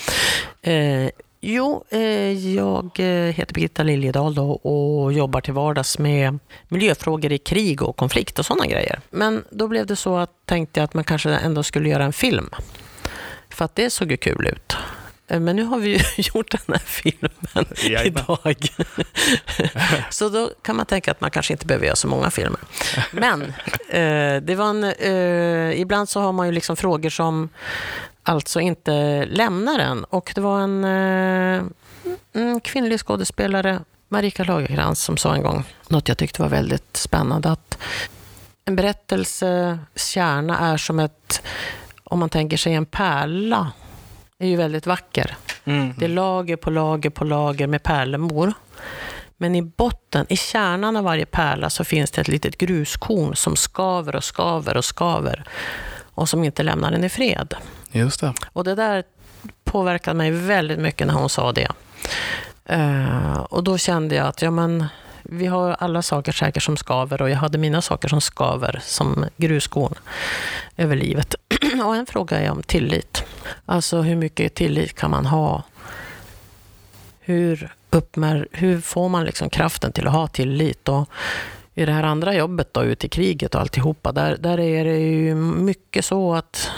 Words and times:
Eh, 0.62 1.08
jo, 1.44 1.84
eh, 1.90 2.54
jag 2.54 2.90
eh, 2.98 3.06
heter 3.34 3.54
Birgitta 3.54 3.82
Liljedahl 3.82 4.38
och 4.38 5.12
jobbar 5.12 5.40
till 5.40 5.52
vardags 5.54 5.98
med 5.98 6.38
miljöfrågor 6.68 7.32
i 7.32 7.38
krig 7.38 7.82
och 7.82 7.96
konflikt 7.96 8.38
och 8.38 8.46
sådana 8.46 8.66
grejer. 8.66 9.00
Men 9.10 9.44
då 9.50 9.68
blev 9.68 9.86
det 9.86 9.96
så 9.96 10.16
att 10.16 10.30
tänkte 10.46 10.80
jag 10.80 10.84
att 10.84 10.94
man 10.94 11.04
kanske 11.04 11.30
ändå 11.30 11.62
skulle 11.62 11.88
göra 11.88 12.04
en 12.04 12.12
film. 12.12 12.50
För 13.50 13.64
att 13.64 13.74
det 13.76 13.90
såg 13.90 14.10
ju 14.10 14.16
kul 14.16 14.46
ut. 14.46 14.76
Eh, 15.28 15.40
Men 15.40 15.56
nu 15.56 15.62
har 15.64 15.78
vi 15.78 15.88
ju 15.88 15.98
gjort 16.34 16.50
den 16.50 16.60
här 16.68 16.78
filmen 16.78 17.30
Jajamän. 17.84 18.06
idag. 18.06 18.56
Så 20.10 20.28
då 20.28 20.50
kan 20.62 20.76
man 20.76 20.86
tänka 20.86 21.10
att 21.10 21.20
man 21.20 21.30
kanske 21.30 21.52
inte 21.52 21.66
behöver 21.66 21.86
göra 21.86 21.96
så 21.96 22.08
många 22.08 22.30
filmer. 22.30 22.60
Men 23.12 23.42
eh, 23.88 24.42
det 24.42 24.54
var 24.54 24.70
en, 24.70 24.84
eh, 24.84 25.80
ibland 25.80 26.08
så 26.08 26.20
har 26.20 26.32
man 26.32 26.46
ju 26.46 26.52
liksom 26.52 26.76
frågor 26.76 27.10
som 27.10 27.48
alltså 28.22 28.60
inte 28.60 29.24
lämnar 29.24 29.78
en. 29.78 30.04
Och 30.04 30.32
det 30.34 30.40
var 30.40 30.60
en, 30.60 30.84
eh, 30.84 31.62
en 32.32 32.60
kvinnlig 32.60 33.00
skådespelare, 33.00 33.80
Marika 34.08 34.44
Lagercrantz, 34.44 35.00
som 35.00 35.16
sa 35.16 35.34
en 35.34 35.42
gång 35.42 35.64
något 35.88 36.08
jag 36.08 36.18
tyckte 36.18 36.42
var 36.42 36.48
väldigt 36.48 36.96
spännande. 36.96 37.50
Att 37.50 37.78
en 38.64 38.76
berättelses 38.76 39.78
kärna 39.96 40.58
är 40.58 40.76
som 40.76 40.98
ett, 40.98 41.42
om 42.04 42.18
man 42.18 42.28
tänker 42.28 42.56
sig 42.56 42.74
en 42.74 42.86
pärla, 42.86 43.72
är 44.38 44.46
ju 44.46 44.56
väldigt 44.56 44.86
vacker. 44.86 45.36
Det 45.96 46.04
är 46.04 46.08
lager 46.08 46.56
på 46.56 46.70
lager 46.70 47.10
på 47.10 47.24
lager 47.24 47.66
med 47.66 47.82
pärlemor. 47.82 48.52
Men 49.36 49.54
i 49.54 49.62
botten, 49.62 50.26
i 50.28 50.36
kärnan 50.36 50.96
av 50.96 51.04
varje 51.04 51.26
pärla, 51.26 51.70
så 51.70 51.84
finns 51.84 52.10
det 52.10 52.20
ett 52.20 52.28
litet 52.28 52.58
gruskorn 52.58 53.36
som 53.36 53.56
skaver 53.56 54.16
och 54.16 54.24
skaver 54.24 54.76
och 54.76 54.84
skaver 54.84 55.44
och 56.14 56.28
som 56.28 56.44
inte 56.44 56.62
lämnar 56.62 56.90
den 56.90 57.04
i 57.04 57.08
fred. 57.08 57.54
Just 57.92 58.20
det. 58.20 58.34
Och 58.52 58.64
det 58.64 58.74
där 58.74 59.04
påverkade 59.64 60.16
mig 60.16 60.30
väldigt 60.30 60.78
mycket 60.78 61.06
när 61.06 61.14
hon 61.14 61.28
sa 61.28 61.52
det. 61.52 61.68
Eh, 62.64 63.36
och 63.36 63.64
då 63.64 63.78
kände 63.78 64.14
jag 64.14 64.26
att 64.26 64.42
ja, 64.42 64.50
men, 64.50 64.86
vi 65.22 65.46
har 65.46 65.76
alla 65.78 66.02
saker 66.02 66.32
säkert 66.32 66.62
som 66.62 66.76
skaver 66.76 67.22
och 67.22 67.30
jag 67.30 67.36
hade 67.36 67.58
mina 67.58 67.82
saker 67.82 68.08
som 68.08 68.20
skaver 68.20 68.80
som 68.82 69.24
gruskorn 69.36 69.94
över 70.76 70.96
livet. 70.96 71.34
och 71.84 71.96
en 71.96 72.06
fråga 72.06 72.40
är 72.40 72.50
om 72.50 72.62
tillit. 72.62 73.24
Alltså 73.66 74.00
hur 74.00 74.16
mycket 74.16 74.54
tillit 74.54 74.94
kan 74.94 75.10
man 75.10 75.26
ha? 75.26 75.62
Hur, 77.20 77.74
uppmär, 77.90 78.48
hur 78.52 78.80
får 78.80 79.08
man 79.08 79.24
liksom 79.24 79.50
kraften 79.50 79.92
till 79.92 80.06
att 80.06 80.12
ha 80.12 80.26
tillit? 80.26 80.88
Och 80.88 81.08
i 81.74 81.84
det 81.86 81.92
här 81.92 82.02
andra 82.02 82.34
jobbet 82.34 82.74
då, 82.74 82.84
ute 82.84 83.06
i 83.06 83.08
kriget 83.08 83.54
och 83.54 83.60
alltihopa, 83.60 84.12
där, 84.12 84.36
där 84.36 84.60
är 84.60 84.84
det 84.84 84.98
ju 84.98 85.34
mycket 85.34 86.04
så 86.04 86.34
att 86.34 86.70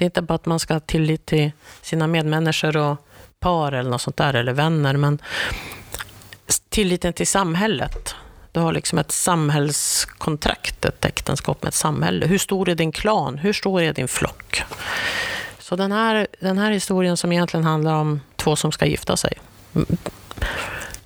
det 0.00 0.04
är 0.04 0.06
inte 0.06 0.22
bara 0.22 0.34
att 0.34 0.46
man 0.46 0.58
ska 0.58 0.74
ha 0.74 0.80
tillit 0.80 1.26
till 1.26 1.52
sina 1.82 2.06
medmänniskor 2.06 2.76
och 2.76 3.06
par 3.40 3.72
eller 3.72 3.90
något 3.90 4.02
sånt 4.02 4.16
där, 4.16 4.34
eller 4.34 4.52
vänner, 4.52 4.96
men 4.96 5.18
tilliten 6.68 7.12
till 7.12 7.26
samhället. 7.26 8.14
Du 8.52 8.60
har 8.60 8.72
liksom 8.72 8.98
ett 8.98 9.12
samhällskontrakt, 9.12 10.84
ett 10.84 11.04
äktenskap 11.04 11.62
med 11.62 11.68
ett 11.68 11.74
samhälle. 11.74 12.26
Hur 12.26 12.38
stor 12.38 12.68
är 12.68 12.74
din 12.74 12.92
klan? 12.92 13.38
Hur 13.38 13.52
stor 13.52 13.82
är 13.82 13.92
din 13.92 14.08
flock? 14.08 14.62
Så 15.58 15.76
den 15.76 15.92
här, 15.92 16.26
den 16.40 16.58
här 16.58 16.70
historien 16.70 17.16
som 17.16 17.32
egentligen 17.32 17.64
handlar 17.64 17.94
om 17.94 18.20
två 18.36 18.56
som 18.56 18.72
ska 18.72 18.86
gifta 18.86 19.16
sig, 19.16 19.38
mm, 19.74 19.96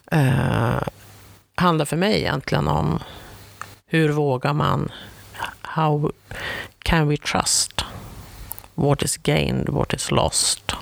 eh, 0.07 0.83
handlar 1.55 1.85
för 1.85 1.97
mig 1.97 2.19
egentligen 2.19 2.69
om 2.69 3.03
hur 3.87 4.09
vågar 4.09 4.53
man, 4.53 4.93
how 5.63 6.13
can 6.79 7.09
we 7.09 7.17
trust? 7.17 7.85
What 8.75 9.03
is 9.03 9.17
gained, 9.23 9.69
what 9.69 9.95
is 9.95 10.11
lost? 10.11 10.73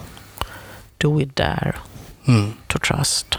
Do 0.99 1.19
we 1.19 1.25
dare 1.25 1.75
Mm. 2.29 2.53
to 2.67 2.79
trust? 2.79 3.39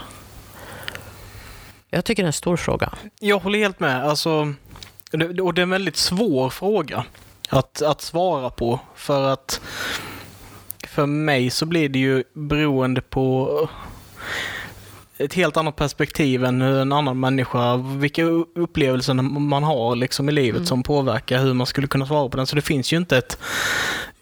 Jag 1.90 2.04
tycker 2.04 2.22
det 2.22 2.24
är 2.24 2.28
en 2.28 2.32
stor 2.32 2.56
fråga. 2.56 2.92
Jag 3.20 3.38
håller 3.38 3.58
helt 3.58 3.80
med. 3.80 4.04
Alltså, 4.08 4.54
det- 5.10 5.42
och 5.42 5.54
det 5.54 5.60
är 5.60 5.62
en 5.62 5.70
väldigt 5.70 5.96
svår 5.96 6.50
fråga 6.50 7.04
att, 7.48 7.82
att 7.82 8.00
svara 8.00 8.50
på. 8.50 8.80
För 8.94 9.28
att 9.32 9.60
för 10.88 11.06
mig 11.06 11.50
så 11.50 11.66
blir 11.66 11.88
det 11.88 11.98
ju 11.98 12.24
beroende 12.34 13.00
på 13.00 13.68
ett 15.18 15.34
helt 15.34 15.56
annat 15.56 15.76
perspektiv 15.76 16.44
än 16.44 16.62
en 16.62 16.92
annan 16.92 17.20
människa, 17.20 17.76
vilka 17.76 18.22
upplevelser 18.54 19.14
man 19.14 19.62
har 19.64 19.96
liksom 19.96 20.28
i 20.28 20.32
livet 20.32 20.68
som 20.68 20.82
påverkar 20.82 21.38
hur 21.38 21.54
man 21.54 21.66
skulle 21.66 21.86
kunna 21.86 22.06
svara 22.06 22.28
på 22.28 22.36
den. 22.36 22.46
Så 22.46 22.56
det 22.56 22.62
finns 22.62 22.92
ju 22.92 22.96
inte 22.96 23.18
ett 23.18 23.38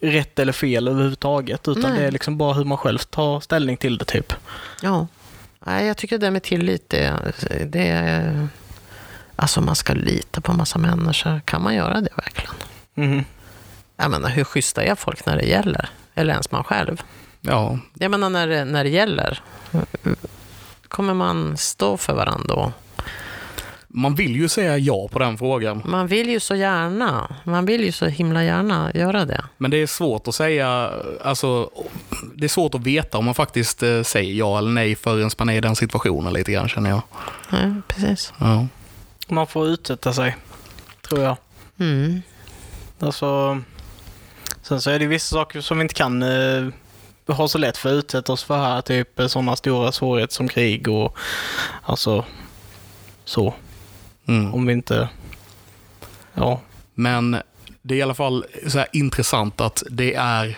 rätt 0.01 0.39
eller 0.39 0.53
fel 0.53 0.87
överhuvudtaget, 0.87 1.67
utan 1.67 1.91
Nej. 1.91 1.99
det 1.99 2.07
är 2.07 2.11
liksom 2.11 2.37
bara 2.37 2.53
hur 2.53 2.65
man 2.65 2.77
själv 2.77 2.97
tar 2.97 3.39
ställning 3.39 3.77
till 3.77 3.97
det 3.97 4.05
typ. 4.05 4.33
Ja. 4.81 5.07
Nej, 5.65 5.87
jag 5.87 5.97
tycker 5.97 6.17
det 6.17 6.25
där 6.25 6.31
med 6.31 6.43
tillit, 6.43 6.89
det, 6.89 7.13
det 7.65 7.87
är... 7.87 8.47
Alltså 9.35 9.61
man 9.61 9.75
ska 9.75 9.93
lita 9.93 10.41
på 10.41 10.51
en 10.51 10.57
massa 10.57 10.79
människor. 10.79 11.41
Kan 11.45 11.61
man 11.61 11.75
göra 11.75 12.01
det 12.01 12.09
verkligen? 12.15 12.53
Mhm. 12.93 13.25
Jag 13.97 14.11
menar, 14.11 14.29
hur 14.29 14.43
schyssta 14.43 14.83
är 14.83 14.95
folk 14.95 15.25
när 15.25 15.35
det 15.37 15.43
gäller? 15.45 15.89
Eller 16.15 16.31
ens 16.33 16.51
man 16.51 16.63
själv? 16.63 17.01
Ja, 17.41 17.79
Jag 17.93 18.11
menar, 18.11 18.29
när 18.29 18.47
det, 18.47 18.65
när 18.65 18.83
det 18.83 18.89
gäller, 18.89 19.41
kommer 20.93 21.13
man 21.13 21.57
stå 21.57 21.97
för 21.97 22.13
varandra 22.13 22.55
då? 22.55 22.71
man 23.95 24.15
vill 24.15 24.35
ju 24.35 24.49
säga 24.49 24.77
ja 24.77 25.07
på 25.07 25.19
den 25.19 25.37
frågan. 25.37 25.81
Man 25.85 26.07
vill 26.07 26.29
ju 26.29 26.39
så 26.39 26.55
gärna, 26.55 27.35
man 27.43 27.65
vill 27.65 27.83
ju 27.83 27.91
så 27.91 28.05
himla 28.05 28.43
gärna 28.43 28.91
göra 28.93 29.25
det. 29.25 29.43
Men 29.57 29.71
det 29.71 29.77
är 29.77 29.87
svårt 29.87 30.27
att 30.27 30.35
säga, 30.35 30.91
alltså, 31.23 31.69
det 32.35 32.45
är 32.45 32.49
svårt 32.49 32.75
att 32.75 32.81
veta 32.81 33.17
om 33.17 33.25
man 33.25 33.33
faktiskt 33.33 33.83
eh, 33.83 34.03
säger 34.03 34.33
ja 34.33 34.57
eller 34.57 34.71
nej 34.71 34.95
förrän 34.95 35.29
man 35.37 35.49
är 35.49 35.53
i 35.53 35.61
den 35.61 35.75
situationen 35.75 36.33
lite 36.33 36.51
grann 36.51 36.69
känner 36.69 36.89
jag. 36.89 37.01
Ja, 37.51 37.75
precis. 37.87 38.33
Ja. 38.39 38.67
Man 39.27 39.47
får 39.47 39.67
utsätta 39.67 40.13
sig, 40.13 40.35
tror 41.01 41.21
jag. 41.23 41.37
Mm. 41.79 42.21
Alltså, 42.99 43.61
sen 44.61 44.81
så 44.81 44.89
är 44.89 44.99
det 44.99 45.07
vissa 45.07 45.33
saker 45.33 45.61
som 45.61 45.77
vi 45.77 45.81
inte 45.81 45.95
kan 45.95 46.23
eh, 47.27 47.35
ha 47.35 47.47
så 47.47 47.57
lätt 47.57 47.77
för 47.77 47.89
att 47.89 48.03
utsätta 48.03 48.33
oss 48.33 48.43
för 48.43 48.57
här. 48.57 48.81
Typ 48.81 49.09
sådana 49.27 49.55
stora 49.55 49.91
svårigheter 49.91 50.33
som 50.33 50.47
krig 50.47 50.87
och 50.87 51.17
alltså 51.83 52.25
så. 53.25 53.53
Mm. 54.25 54.53
Om 54.53 54.65
vi 54.65 54.73
inte... 54.73 55.09
Ja. 56.33 56.61
Men 56.93 57.37
det 57.81 57.95
är 57.95 57.97
i 57.97 58.01
alla 58.01 58.13
fall 58.13 58.45
så 58.67 58.77
här 58.77 58.87
intressant 58.91 59.61
att 59.61 59.83
det 59.89 60.13
är 60.15 60.57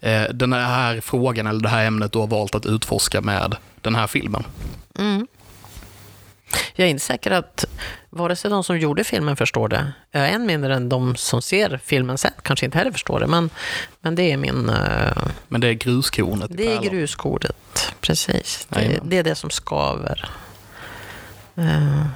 eh, 0.00 0.22
den 0.34 0.52
här 0.52 1.00
frågan 1.00 1.46
eller 1.46 1.60
det 1.60 1.68
här 1.68 1.86
ämnet 1.86 2.12
du 2.12 2.18
har 2.18 2.26
valt 2.26 2.54
att 2.54 2.66
utforska 2.66 3.20
med 3.20 3.56
den 3.80 3.94
här 3.94 4.06
filmen. 4.06 4.44
Mm. 4.98 5.26
Jag 6.74 6.86
är 6.86 6.90
inte 6.90 7.04
säker 7.04 7.30
att 7.30 7.64
vare 8.10 8.36
sig 8.36 8.50
de 8.50 8.64
som 8.64 8.78
gjorde 8.78 9.04
filmen 9.04 9.36
förstår 9.36 9.68
det, 9.68 9.92
eh, 10.12 10.34
än 10.34 10.46
mindre 10.46 10.74
än 10.74 10.88
de 10.88 11.16
som 11.16 11.42
ser 11.42 11.80
filmen 11.84 12.18
sen 12.18 12.30
kanske 12.42 12.66
inte 12.66 12.78
heller 12.78 12.90
förstår 12.92 13.20
det, 13.20 13.26
men, 13.26 13.50
men 14.00 14.14
det 14.14 14.32
är 14.32 14.36
min... 14.36 14.68
eh, 14.68 15.22
Men 15.48 15.60
det 15.60 15.68
är 15.68 15.72
gruskornet 15.72 16.50
Det 16.54 16.62
är 16.72 16.76
pärlan. 16.78 16.84
gruskordet, 16.94 17.92
precis. 18.00 18.66
Det, 18.70 19.00
det 19.04 19.18
är 19.18 19.22
det 19.22 19.34
som 19.34 19.50
skaver. 19.50 20.30
Eh, 21.56 22.06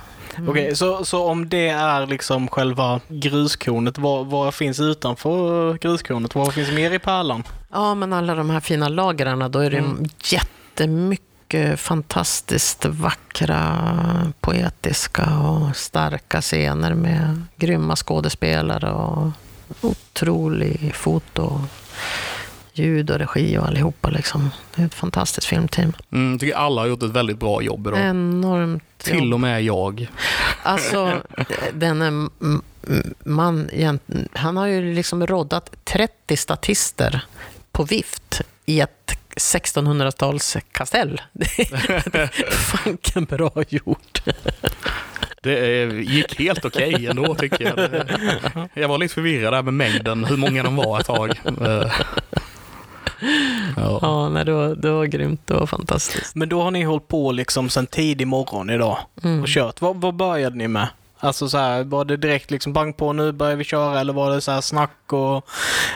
Okej, 0.49 0.77
så, 0.77 1.05
så 1.05 1.25
om 1.25 1.49
det 1.49 1.69
är 1.69 2.07
liksom 2.07 2.49
själva 2.49 3.01
gruskornet, 3.09 3.99
vad, 3.99 4.27
vad 4.27 4.55
finns 4.55 4.81
utanför 4.81 5.75
gruskornet? 5.79 6.35
Vad 6.35 6.55
finns 6.55 6.71
mer 6.73 6.91
i 6.91 6.99
pärlan? 6.99 7.43
Ja, 7.73 7.95
men 7.95 8.13
alla 8.13 8.35
de 8.35 8.51
här 8.51 8.61
fina 8.61 8.89
lagren, 8.89 9.51
då 9.53 9.59
är 9.59 9.71
det 9.71 9.79
Mm. 9.79 10.05
jättemycket 10.25 11.27
fantastiskt 11.77 12.85
vackra, 12.85 14.33
poetiska 14.41 15.39
och 15.39 15.77
starka 15.77 16.41
scener 16.41 16.95
med 16.95 17.43
grymma 17.57 17.97
skådespelare 17.97 18.93
och 18.93 19.31
otrolig 19.81 20.95
foto. 20.95 21.61
ljud 22.75 23.11
och 23.11 23.19
regi 23.19 23.59
och 23.59 23.67
allihopa. 23.67 24.11
Liksom. 24.11 24.51
Det 24.75 24.83
är 24.83 24.87
ett 24.87 24.95
fantastiskt 24.95 25.47
filmteam. 25.47 25.93
Mm, 26.13 26.39
tycker 26.39 26.55
alla 26.57 26.81
har 26.81 26.89
gjort 26.89 27.03
ett 27.03 27.11
väldigt 27.11 27.39
bra 27.39 27.63
jobb 27.63 27.87
idag. 27.87 28.01
Enormt 28.01 28.85
Till 28.99 29.25
jobb. 29.25 29.35
och 29.35 29.41
med 29.41 29.63
jag. 29.65 30.09
Alltså, 30.63 31.23
den 31.73 32.03
är 32.03 32.29
man, 33.29 33.69
han 34.33 34.57
har 34.57 34.67
ju 34.67 34.95
liksom 34.95 35.27
roddat 35.27 35.71
30 35.85 36.37
statister 36.37 37.25
på 37.73 37.85
vift 37.85 38.41
i 38.67 38.81
ett 38.81 39.22
1600-tals 39.37 40.57
kastell. 40.73 41.21
Det 41.33 41.59
är 41.59 42.51
fanken 42.51 43.25
bra 43.25 43.51
gjort. 43.69 44.23
Det 45.43 45.87
gick 45.93 46.39
helt 46.39 46.65
okej 46.65 47.07
ändå 47.07 47.35
tycker 47.35 47.65
jag. 47.77 48.05
Jag 48.75 48.89
var 48.89 48.99
lite 48.99 49.15
förvirrad 49.15 49.53
där 49.53 49.63
med 49.63 49.75
mängden, 49.75 50.25
hur 50.25 50.37
många 50.37 50.63
de 50.63 50.77
var 50.77 51.01
ett 51.01 51.07
tag. 51.07 51.41
Ja. 53.77 53.99
Ja, 54.03 54.29
nej, 54.29 54.45
det, 54.45 54.53
var, 54.53 54.69
det 54.75 54.91
var 54.91 55.05
grymt. 55.05 55.41
Det 55.47 55.55
var 55.55 55.67
fantastiskt. 55.67 56.35
Men 56.35 56.49
då 56.49 56.63
har 56.63 56.71
ni 56.71 56.83
hållit 56.83 57.09
på 57.09 57.33
liksom 57.33 57.69
sen 57.71 57.87
tidig 57.87 58.27
morgon 58.27 58.71
idag 58.71 58.99
Mm. 59.23 59.41
och 59.43 59.49
kört. 59.49 59.81
Vad, 59.81 59.97
vad 60.01 60.15
började 60.15 60.57
ni 60.57 60.69
med? 60.69 60.89
Alltså 61.25 61.49
så 61.49 61.59
här, 61.59 61.85
var 61.85 62.05
det 62.05 62.17
direkt 62.17 62.51
liksom 62.51 62.73
bang 62.73 62.97
på 62.97 63.13
nu 63.13 63.33
börjar 63.33 63.57
vi 63.57 63.65
köra 63.65 64.01
eller 64.01 64.13
var 64.13 64.31
det 64.31 64.41
så 64.41 64.53
här 64.53 64.61
snack 64.61 64.91
och, 65.13 65.37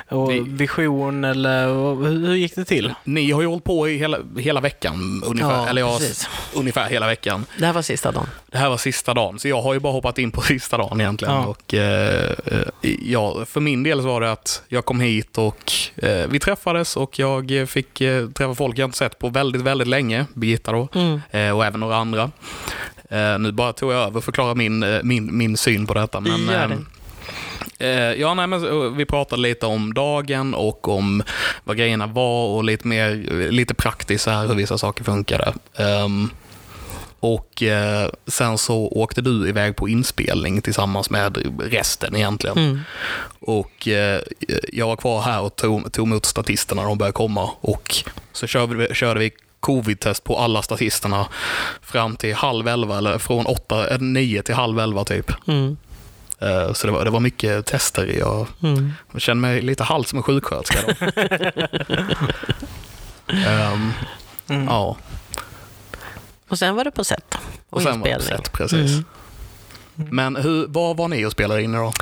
och 0.09 0.31
Vi- 0.31 0.41
vision 0.47 1.25
eller 1.25 1.67
hur, 1.69 2.27
hur 2.27 2.35
gick 2.35 2.55
det 2.57 2.65
till? 2.65 2.95
Ni 3.05 3.31
har 3.31 3.41
ju 3.41 3.47
hållit 3.47 3.65
på 3.65 3.89
i 3.89 3.97
hela, 3.99 4.19
hela 4.39 4.61
veckan, 4.61 5.23
ungefär. 5.27 5.51
Ja, 5.53 5.69
Eller 5.69 5.81
ja, 5.83 5.97
precis. 5.99 6.29
ungefär 6.55 6.89
hela 6.89 7.07
veckan. 7.07 7.45
Det 7.59 7.67
här 7.67 7.73
var 7.73 7.83
sista 7.83 8.13
dagen. 8.13 8.27
Det 8.47 8.59
här 8.59 8.69
var 8.69 8.77
sista 8.77 9.15
dagen, 9.15 9.39
så 9.39 9.49
jag 9.49 9.63
har 9.63 9.75
ju 9.75 9.81
bara 9.81 9.93
hoppat 9.93 10.19
in 10.19 10.31
på 10.31 10.41
sista 10.43 10.77
dagen 10.77 11.01
egentligen. 11.01 11.35
Ja. 11.35 11.47
Och, 11.47 11.75
eh, 11.75 12.31
eh, 12.47 12.91
ja, 13.03 13.45
för 13.45 13.61
min 13.61 13.83
del 13.83 14.01
så 14.03 14.07
var 14.07 14.21
det 14.21 14.33
att 14.33 14.63
jag 14.69 14.85
kom 14.85 15.01
hit 15.01 15.39
och 15.39 15.73
eh, 15.97 16.27
vi 16.29 16.39
träffades 16.41 16.97
och 16.97 17.19
jag 17.19 17.69
fick 17.69 18.01
eh, 18.01 18.29
träffa 18.29 18.55
folk 18.55 18.79
jag 18.79 18.87
inte 18.87 18.99
sett 18.99 19.19
på 19.19 19.29
väldigt, 19.29 19.63
väldigt 19.63 19.89
länge. 19.89 20.27
Birgitta 20.35 20.73
då, 20.73 20.89
Mm. 20.95 21.21
eh, 21.31 21.51
och 21.57 21.65
även 21.65 21.81
några 21.81 21.97
andra. 21.97 22.31
Eh, 23.11 23.39
nu 23.39 23.53
bara 23.53 23.73
tog 23.73 23.93
jag 23.93 23.99
över 24.03 24.17
och 24.17 24.25
förklarade 24.25 24.55
min, 24.55 24.83
eh, 24.83 25.03
min, 25.03 25.37
min 25.37 25.57
syn 25.57 25.87
på 25.87 25.95
detta. 25.95 26.21
Men, 26.21 26.47
Gör 26.47 26.65
ehm, 26.65 26.87
Eh, 27.79 27.91
ja, 27.91 28.35
nej, 28.35 28.47
men 28.47 28.97
vi 28.97 29.05
pratade 29.05 29.43
lite 29.43 29.67
om 29.67 29.95
dagen 29.95 30.55
och 30.55 30.89
om 30.89 31.23
vad 31.65 31.77
grejerna 31.77 32.07
var 32.07 32.47
och 32.49 32.65
lite 32.65 32.87
mer 32.87 33.15
lite 33.51 33.75
praktiskt 33.75 34.25
så 34.25 34.31
här 34.31 34.47
hur 34.47 34.55
vissa 34.55 34.79
saker 34.79 35.05
funkade. 35.05 35.55
Ehm, 35.77 36.31
och 37.21 37.63
eh, 37.63 38.11
sen 38.27 38.59
så 38.59 38.77
åkte 38.77 39.21
du 39.21 39.49
iväg 39.49 39.77
på 39.77 39.89
inspelning 39.89 40.63
tillsammans 40.63 41.11
med 41.11 41.39
resten 41.61 42.17
egentligen. 42.17 42.59
Mm. 42.59 42.81
Och 43.41 43.89
eh, 43.89 44.21
jag 44.73 44.87
var 44.87 44.97
kvar 44.97 45.21
här 45.21 45.41
och 45.41 45.57
tog, 45.57 45.93
tog 45.93 46.07
emot 46.07 46.25
statisterna 46.25 46.83
när 46.83 46.89
de 46.89 46.99
började 46.99 47.13
komma. 47.13 47.51
Och 47.61 47.95
så 48.33 48.47
körde 48.47 48.75
vi, 48.75 48.95
körde 48.95 49.21
vi 49.21 49.31
covid-test 49.67 50.25
på 50.25 50.39
alla 50.39 50.63
statisterna 50.63 51.27
fram 51.83 52.17
till 52.17 52.35
halv 52.35 52.69
elva, 52.69 52.99
eller 52.99 53.19
från 53.19 53.47
åtta, 53.47 53.89
eh, 53.95 53.99
nio 54.01 54.43
till 54.43 54.55
halv 54.55 54.79
elva 54.81 55.05
typ. 55.05 55.33
Mm. 55.49 55.77
Eh, 56.41 56.73
Så 56.73 56.87
det 56.87 56.93
var, 56.93 57.05
det 57.05 57.11
var 57.11 57.21
mycket 57.21 57.67
tester. 57.67 58.07
Jag, 58.19 58.47
Mm. 58.63 58.93
jag 59.13 59.21
kände 59.21 59.41
mig 59.41 59.61
lite 59.63 59.85
halvt 59.85 60.09
som 60.09 60.17
en 60.17 60.23
sjuksköterska 60.23 60.79
då. 60.87 60.93
Ehm, 63.47 63.93
Mm. 64.49 64.65
Ja, 64.69 64.97
Och 66.49 66.59
sen 66.59 66.77
var 66.77 66.85
det 66.85 66.91
på 66.91 67.05
set 67.05 67.35
och, 67.35 67.77
och 67.77 67.83
sen 67.83 68.01
var 68.01 68.09
det 68.09 68.15
inspelning. 68.15 68.45
sett, 68.45 68.53
precis. 68.53 68.91
Mm. 68.93 69.05
Men 70.11 70.37
hur, 70.37 70.67
vad 70.69 70.97
var 70.97 71.09
ni 71.09 71.25
och 71.27 71.33
spelade 71.33 71.63
in 71.63 71.73
då? 71.73 71.93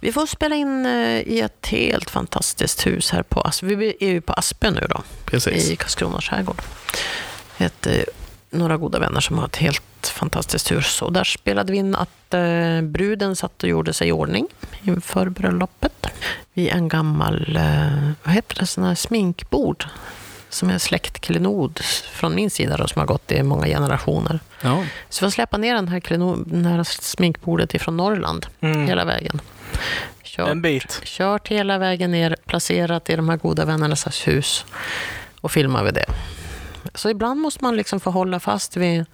Vi 0.00 0.12
får 0.12 0.26
spela 0.26 0.54
in 0.56 0.86
eh, 0.86 1.20
i 1.20 1.40
ett 1.40 1.66
helt 1.66 2.10
fantastiskt 2.10 2.86
hus 2.86 3.10
här 3.10 3.22
på 3.22 3.40
Asp. 3.40 3.62
Vi 3.62 3.96
är 4.00 4.08
ju 4.08 4.20
på 4.20 4.32
Aspen 4.32 4.74
nu 4.74 4.86
då, 4.90 5.02
Precis. 5.32 5.70
i 5.70 5.76
Karlskrona 5.76 6.20
skärgård. 6.20 6.62
Ett, 7.58 7.86
eh, 7.86 8.02
några 8.50 8.76
goda 8.76 8.98
vänner 8.98 9.20
som 9.20 9.38
har 9.38 9.46
ett 9.46 9.56
helt 9.56 9.82
fantastiskt 10.06 10.70
hus. 10.72 11.02
Och 11.02 11.12
där 11.12 11.24
spelade 11.24 11.72
vi 11.72 11.78
in 11.78 11.94
att 11.94 12.34
eh, 12.34 12.80
bruden 12.82 13.36
satt 13.36 13.62
och 13.62 13.68
gjorde 13.68 13.92
sig 13.92 14.08
i 14.08 14.12
ordning 14.12 14.46
inför 14.82 15.28
bröllopet. 15.28 16.06
Vid 16.54 16.68
en 16.68 16.88
gammal, 16.88 17.56
eh, 17.56 18.10
vad 18.24 18.34
heter 18.34 18.56
det, 18.60 18.66
sån 18.66 18.84
här 18.84 18.94
sminkbord. 18.94 19.84
Som 20.48 20.70
är 20.70 20.78
släktklenod 20.78 21.80
från 22.12 22.34
min 22.34 22.50
sida 22.50 22.76
då, 22.76 22.88
som 22.88 23.00
har 23.00 23.06
gått 23.06 23.32
i 23.32 23.42
många 23.42 23.66
generationer. 23.66 24.40
Ja. 24.62 24.84
Så 25.08 25.24
vi 25.24 25.30
släppa 25.30 25.56
ner 25.58 25.74
den 25.74 25.88
här, 25.88 26.00
klenod, 26.00 26.44
den 26.46 26.64
här 26.66 26.82
sminkbordet 26.84 27.74
ifrån 27.74 27.96
Norrland 27.96 28.46
Mm. 28.60 28.86
hela 28.86 29.04
vägen. 29.04 29.40
Kört, 30.24 30.48
En 30.48 30.62
bit. 30.62 31.00
kört 31.04 31.48
hela 31.48 31.78
vägen 31.78 32.10
ner, 32.10 32.36
placerat 32.46 33.10
i 33.10 33.16
de 33.16 33.28
här 33.28 33.36
goda 33.36 33.64
vännernas 33.64 34.28
hus 34.28 34.64
och 35.42 35.52
filmar 35.52 35.84
vi 35.84 35.90
det. 35.90 36.04
Så 36.94 37.10
ibland 37.10 37.40
måste 37.40 37.64
man 37.64 37.76
liksom 37.76 38.00
få 38.00 38.10
hålla 38.10 38.40
fast 38.40 38.76
vid... 38.76 39.04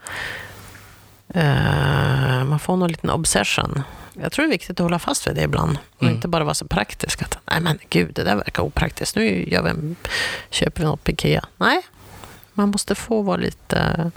Eh, 1.34 2.44
man 2.44 2.58
får 2.58 2.76
någon 2.76 2.88
liten 2.90 3.10
obsession. 3.10 3.82
Jag 4.22 4.32
tror 4.32 4.44
det 4.44 4.48
är 4.48 4.50
viktigt 4.50 4.70
att 4.80 4.84
hålla 4.84 4.98
fast 4.98 5.26
vid 5.26 5.34
det 5.34 5.42
ibland 5.42 5.78
och 5.96 6.02
Mm. 6.02 6.14
inte 6.14 6.28
bara 6.28 6.44
vara 6.44 6.54
så 6.54 6.66
praktisk. 6.66 7.22
Att, 7.22 7.38
Nej 7.44 7.60
men 7.60 7.78
gud, 7.90 8.14
det 8.14 8.24
där 8.24 8.36
verkar 8.36 8.62
opraktiskt. 8.62 9.16
Nu 9.16 9.44
gör 9.48 9.62
vi 9.62 9.70
en, 9.70 9.96
köper 10.50 10.80
vi 10.82 10.86
något 10.86 11.04
på 11.04 11.10
Ikea. 11.10 11.44
Nej, 11.56 11.82
man 12.52 12.68
måste 12.68 12.94
få 12.94 13.22
vara 13.22 13.36
lite, 13.36 14.10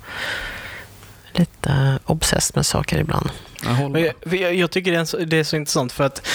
lite 1.42 2.00
obsessed 2.06 2.56
med 2.56 2.66
saker 2.66 3.00
ibland. 3.00 3.30
Jag. 3.64 4.14
Jag, 4.24 4.56
jag, 4.56 4.72
tycker 4.72 4.92
det 4.92 4.98
är, 4.98 5.06
så, 5.06 5.18
det 5.18 5.38
är 5.38 5.44
så 5.44 5.56
intressant 5.56 5.92
för 5.92 6.04
att 6.04 6.28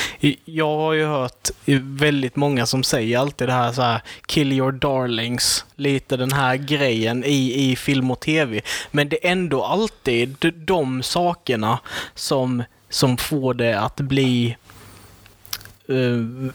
jag 0.44 0.76
har 0.76 0.92
ju 0.92 1.06
hört 1.06 1.50
väldigt 1.80 2.36
många 2.36 2.66
som 2.66 2.82
säger 2.82 3.18
alltid 3.18 3.48
det 3.48 3.52
här 3.52 3.72
så 3.72 3.82
här 3.82 4.02
kill 4.26 4.52
your 4.52 4.72
darlings, 4.72 5.64
lite 5.76 6.16
den 6.16 6.32
här 6.32 6.56
grejen 6.56 7.24
i, 7.24 7.70
i 7.70 7.76
film 7.76 8.10
och 8.10 8.20
tv. 8.20 8.60
Men 8.90 9.08
det 9.08 9.26
är 9.26 9.32
ändå 9.32 9.64
alltid 9.64 10.36
de, 10.38 10.50
de 10.50 11.02
sakerna 11.02 11.78
som, 12.14 12.62
som 12.90 13.16
får 13.16 13.54
det 13.54 13.80
att 13.80 13.96
bli 13.96 14.56
uh, 15.90 16.50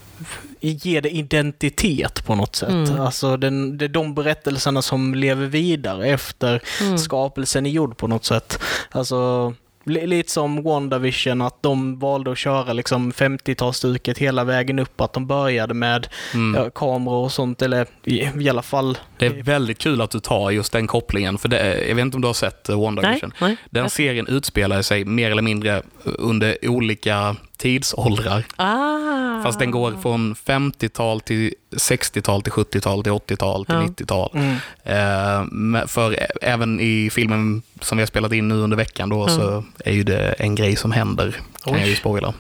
ge 0.60 1.02
det 1.02 1.10
identitet 1.10 2.26
på 2.26 2.36
något 2.36 2.56
sätt. 2.56 2.70
Mm. 2.70 3.00
Alltså 3.00 3.38
den, 3.38 3.78
det 3.78 3.86
är 3.86 3.90
de 3.90 4.14
berättelserna 4.16 4.82
som 4.82 5.16
lever 5.16 5.46
vidare 5.46 6.08
efter 6.08 6.62
Mm. 6.82 6.98
skapelsen 6.98 7.66
är 7.66 7.70
gjord 7.70 7.98
på 7.98 8.08
något 8.08 8.26
sätt. 8.26 8.60
Alltså, 8.92 9.54
li- 9.86 10.08
lite 10.08 10.32
som 10.32 10.64
WandaVision, 10.64 11.42
att 11.42 11.64
de 11.64 12.00
valde 12.00 12.32
att 12.32 12.38
köra 12.38 12.74
liksom 12.74 13.12
50-talsstuket 13.12 14.18
hela 14.20 14.44
vägen 14.44 14.80
upp, 14.80 15.02
att 15.02 15.14
de 15.14 15.28
började 15.28 15.74
med 15.74 16.08
Mm. 16.34 16.62
ja, 16.64 16.70
kameror 16.70 17.24
och 17.24 17.32
sånt, 17.32 17.62
eller 17.62 17.88
i, 18.04 18.30
i 18.40 18.50
alla 18.50 18.62
fall... 18.62 18.98
Det 19.18 19.26
är 19.26 19.44
väldigt 19.44 19.78
kul 19.78 20.02
att 20.02 20.12
du 20.12 20.20
tar 20.20 20.52
just 20.52 20.72
den 20.74 20.88
kopplingen, 20.88 21.38
för 21.38 21.50
det, 21.50 21.88
jag 21.88 21.96
vet 21.96 22.02
inte 22.06 22.16
om 22.18 22.22
du 22.22 22.28
har 22.28 22.34
sett 22.34 22.70
eh, 22.70 22.76
Nej, 22.76 22.84
WandaVision? 22.86 23.34
nej. 23.42 23.58
Den 23.70 23.90
serien 23.90 24.28
utspelar 24.28 24.82
sig 24.82 25.06
mer 25.06 25.32
eller 25.32 25.42
mindre 25.42 25.82
under 26.04 26.68
olika 26.70 27.36
tidsåldrar. 27.62 28.44
Ah. 28.56 29.44
Fast 29.44 29.60
den 29.60 29.72
går 29.72 29.94
från 30.02 30.36
50-tal 30.36 31.22
till 31.22 31.54
60-tal 31.72 32.42
till 32.42 32.52
70-tal 32.54 33.04
till 33.04 33.12
80-tal 33.12 33.66
till 33.66 33.76
Ja. 33.76 33.82
90-tal. 33.82 34.32
Mm. 34.34 34.56
Eh, 34.84 35.44
men 35.52 35.88
för 35.88 36.28
även 36.42 36.80
i 36.80 37.10
filmen 37.12 37.62
som 37.82 37.98
vi 37.98 38.02
har 38.02 38.08
spelat 38.08 38.32
in 38.34 38.48
nu 38.48 38.56
under 38.56 38.78
veckan 38.78 39.10
då 39.10 39.24
Mm. 39.28 39.36
så 39.40 39.64
är 39.86 39.92
ju 39.94 40.04
det 40.04 40.32
en 40.40 40.56
grej 40.56 40.76
som 40.76 40.92
händer. 40.92 41.36
Kan 41.64 41.74
Oj. 41.74 41.80
jag 41.80 41.90
ju 41.90 41.96
spoila. 41.96 42.34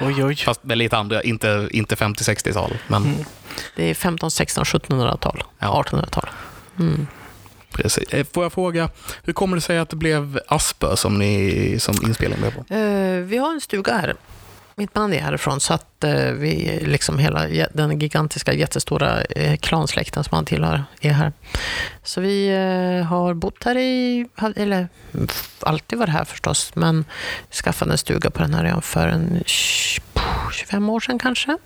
Oj, 0.00 0.24
oj. 0.24 0.36
Fast 0.36 0.64
med 0.64 0.78
lite 0.78 0.96
andra, 0.96 1.22
inte, 1.22 1.68
inte 1.70 1.94
50-60-tal. 1.94 2.72
Men 2.88 3.02
Mm. 3.04 3.24
Det 3.76 3.90
är 3.90 3.94
15, 3.94 4.30
16, 4.30 4.64
1700-tal. 4.64 5.42
Ja. 5.58 5.84
1800-tal. 5.88 6.28
Mm. 6.78 7.06
precis. 7.72 8.08
Eh, 8.12 8.26
Får 8.34 8.42
jag 8.44 8.52
fråga, 8.52 8.90
hur 9.24 9.32
kommer 9.32 9.56
det 9.56 9.60
sig 9.60 9.78
att 9.78 9.88
det 9.90 9.96
blev 9.96 10.40
Aspö 10.48 10.96
som, 10.96 11.18
ni, 11.18 11.76
som 11.80 11.94
inspelningen 12.06 12.40
blev 12.40 12.54
på? 12.64 12.74
Eh, 12.74 13.20
vi 13.24 13.36
har 13.36 13.50
en 13.52 13.60
stuga 13.60 13.92
här. 13.92 14.14
Mitt 14.78 14.94
man 14.94 15.12
är 15.12 15.20
härifrån, 15.20 15.60
så 15.60 15.74
att 15.74 16.04
eh, 16.04 16.30
vi, 16.30 16.80
liksom 16.86 17.18
hela 17.18 17.68
den 17.72 17.98
gigantiska, 17.98 18.52
jättestora 18.52 19.22
eh, 19.22 19.56
klansläkten 19.56 20.24
som 20.24 20.34
han 20.34 20.44
tillhör 20.44 20.84
är 21.00 21.12
här. 21.12 21.32
Så 22.02 22.20
vi 22.20 22.48
eh, 22.48 23.06
har 23.06 23.34
bott 23.34 23.64
här 23.64 23.76
i, 23.76 24.26
eller 24.56 24.88
alltid 25.60 25.98
varit 25.98 26.12
här 26.12 26.24
förstås, 26.24 26.70
men 26.74 27.04
skaffade 27.50 27.92
en 27.92 27.98
stuga 27.98 28.30
på 28.30 28.42
den 28.42 28.54
här 28.54 28.64
ön 28.64 28.82
för 28.82 29.08
en 29.08 29.42
25 29.46 30.90
år 30.90 31.00
sedan 31.00 31.18
kanske. 31.18 31.58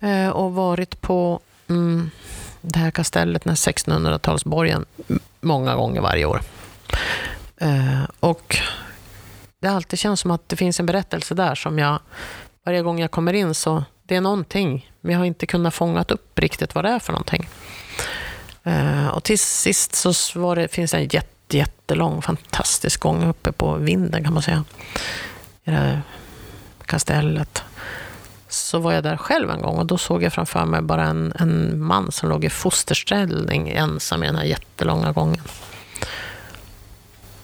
Eh, 0.00 0.28
och 0.28 0.52
varit 0.52 1.00
på 1.00 1.40
mm, 1.68 2.10
det 2.60 2.78
här 2.78 2.90
kastellet, 2.90 3.44
den 3.44 3.50
här 3.50 3.56
1600-talsborgen, 3.56 4.84
många 5.40 5.74
gånger 5.74 6.00
varje 6.00 6.24
år. 6.24 6.40
Eh, 7.56 8.02
och 8.20 8.58
det 9.60 9.68
har 9.68 9.76
alltid 9.76 9.98
känts 9.98 10.22
som 10.22 10.30
att 10.30 10.48
det 10.48 10.56
finns 10.56 10.80
en 10.80 10.86
berättelse 10.86 11.34
där 11.34 11.54
som 11.54 11.78
jag, 11.78 11.98
varje 12.64 12.82
gång 12.82 13.00
jag 13.00 13.10
kommer 13.10 13.32
in 13.32 13.54
så, 13.54 13.84
det 14.02 14.16
är 14.16 14.20
någonting, 14.20 14.90
men 15.00 15.12
jag 15.12 15.18
har 15.18 15.26
inte 15.26 15.46
kunnat 15.46 15.74
fånga 15.74 16.04
upp 16.08 16.38
riktigt 16.38 16.74
vad 16.74 16.84
det 16.84 16.88
är 16.88 16.98
för 16.98 17.12
någonting. 17.12 17.48
Eh, 18.62 19.08
och 19.08 19.24
till 19.24 19.38
sist 19.38 19.94
så 19.94 20.40
var 20.40 20.56
det, 20.56 20.68
finns 20.68 20.90
det 20.90 20.96
en 20.96 21.08
jätte, 21.08 21.56
jättelång, 21.56 22.22
fantastisk 22.22 23.00
gång 23.00 23.24
uppe 23.24 23.52
på 23.52 23.74
vinden 23.74 24.24
kan 24.24 24.34
man 24.34 24.42
säga. 24.42 24.64
I 25.64 25.70
det 25.70 25.76
här 25.76 26.02
kastellet. 26.86 27.62
så 28.48 28.78
var 28.78 28.92
jag 28.92 29.02
där 29.02 29.16
själv 29.16 29.50
en 29.50 29.62
gång 29.62 29.78
och 29.78 29.86
då 29.86 29.98
såg 29.98 30.22
jag 30.22 30.32
framför 30.32 30.64
mig 30.64 30.82
bara 30.82 31.04
en, 31.04 31.32
en 31.38 31.82
man 31.82 32.12
som 32.12 32.28
låg 32.28 32.44
i 32.44 32.50
fosterställning 32.50 33.68
ensam 33.68 34.22
i 34.22 34.26
den 34.26 34.36
här 34.36 34.44
jättelånga 34.44 35.12
gången. 35.12 35.42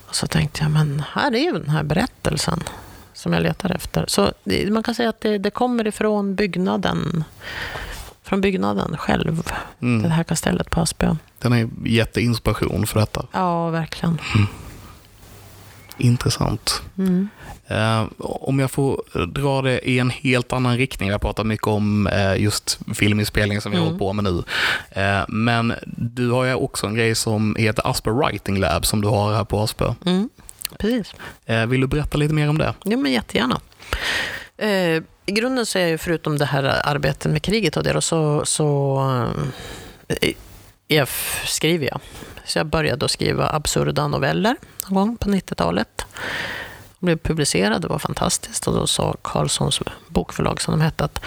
Och 0.09 0.15
så 0.15 0.27
tänkte 0.27 0.63
jag, 0.63 0.71
men 0.71 1.03
här 1.13 1.35
är 1.35 1.39
ju 1.39 1.53
den 1.53 1.69
här 1.69 1.83
berättelsen 1.83 2.63
som 3.15 3.33
jag 3.33 3.43
letar 3.43 3.71
efter. 3.71 4.05
Så 4.09 4.33
det, 4.45 4.73
man 4.73 4.83
kan 4.83 4.95
säga 4.95 5.09
att 5.09 5.21
det, 5.21 5.39
det 5.39 5.51
kommer 5.51 5.87
ifrån 5.87 6.35
byggnaden, 6.35 7.25
från 8.23 8.41
byggnaden 8.41 8.97
själv, 8.97 9.43
Mm. 9.81 10.03
det 10.03 10.09
här 10.09 10.25
kastellet 10.25 10.71
på 10.71 10.81
Aspö. 10.81 11.17
Den 11.39 11.53
är 11.53 11.69
jätteinspiration 11.85 12.87
för 12.87 13.01
detta. 13.01 13.27
Ja, 13.33 13.71
verkligen. 13.71 14.19
Intressant. 15.99 16.83
Mm. 16.99 17.29
Eh, 17.67 18.05
om 18.19 18.59
jag 18.59 18.71
får 18.71 19.03
dra 19.26 19.62
det 19.62 19.88
i 19.88 19.99
en 19.99 20.11
helt 20.11 20.53
annan 20.53 20.76
riktning. 20.76 21.09
Vi 21.09 21.12
har 21.12 21.19
pratat 21.19 21.47
mycket 21.47 21.67
om 21.67 22.07
eh, 22.07 22.37
just 22.37 22.79
filminspelning 22.95 23.61
som 23.61 23.73
vi 23.73 23.76
Mm. 23.79 23.87
håller 23.87 23.99
på 23.99 24.12
med 24.12 24.25
nu. 24.25 24.43
Eh, 24.91 25.25
men 25.29 25.75
du 25.97 26.31
har 26.31 26.45
ju 26.45 26.55
också 26.55 26.87
en 26.87 26.95
grej 26.95 27.15
som 27.15 27.57
heter 27.59 27.91
Asper 27.91 28.11
Writing 28.11 28.59
Lab 28.59 28.87
som 28.87 29.00
du 29.00 29.09
har 29.09 29.35
här 29.35 29.45
på 29.45 29.61
Aspö. 29.61 29.95
Mm. 30.07 30.29
Precis. 30.79 31.15
Vill 31.69 31.81
du 31.81 31.87
berätta 31.87 32.19
lite 32.19 32.35
mer 32.35 32.49
om 32.49 32.59
det? 32.59 32.75
Ja, 32.85 32.97
men 32.97 33.12
jättegärna. 33.12 33.61
I 35.26 35.33
grunden 35.33 35.67
så 35.67 35.79
är 35.79 35.87
ju 35.87 35.99
förutom 35.99 36.38
det 36.38 36.45
här 36.45 36.62
arbetet 36.85 37.33
med 37.33 37.43
kriget 37.43 37.76
och 37.76 37.83
det 37.83 37.93
då, 37.93 38.00
så, 38.00 38.45
så 38.45 39.00
jag 40.88 41.09
skriver 41.45 41.87
jag. 41.87 42.00
Så 42.47 42.59
jag 42.59 42.67
började 42.67 43.05
att 43.05 43.11
skriva 43.11 43.49
absurda 43.49 44.09
noveller 44.09 44.57
någon 44.88 45.07
gång 45.07 45.17
på 45.17 45.29
90-talet. 45.29 46.07
De 46.99 47.07
blev 47.07 47.19
publicerade, 47.19 47.79
det 47.79 47.88
var 47.88 47.99
fantastiskt. 47.99 48.69
Och 48.69 48.75
då 48.75 48.87
sa 48.87 49.17
Carlssons 49.23 49.81
bokförlag, 50.09 50.61
som 50.61 50.79
de 50.79 50.85
hette, 50.85 51.05
att 51.05 51.21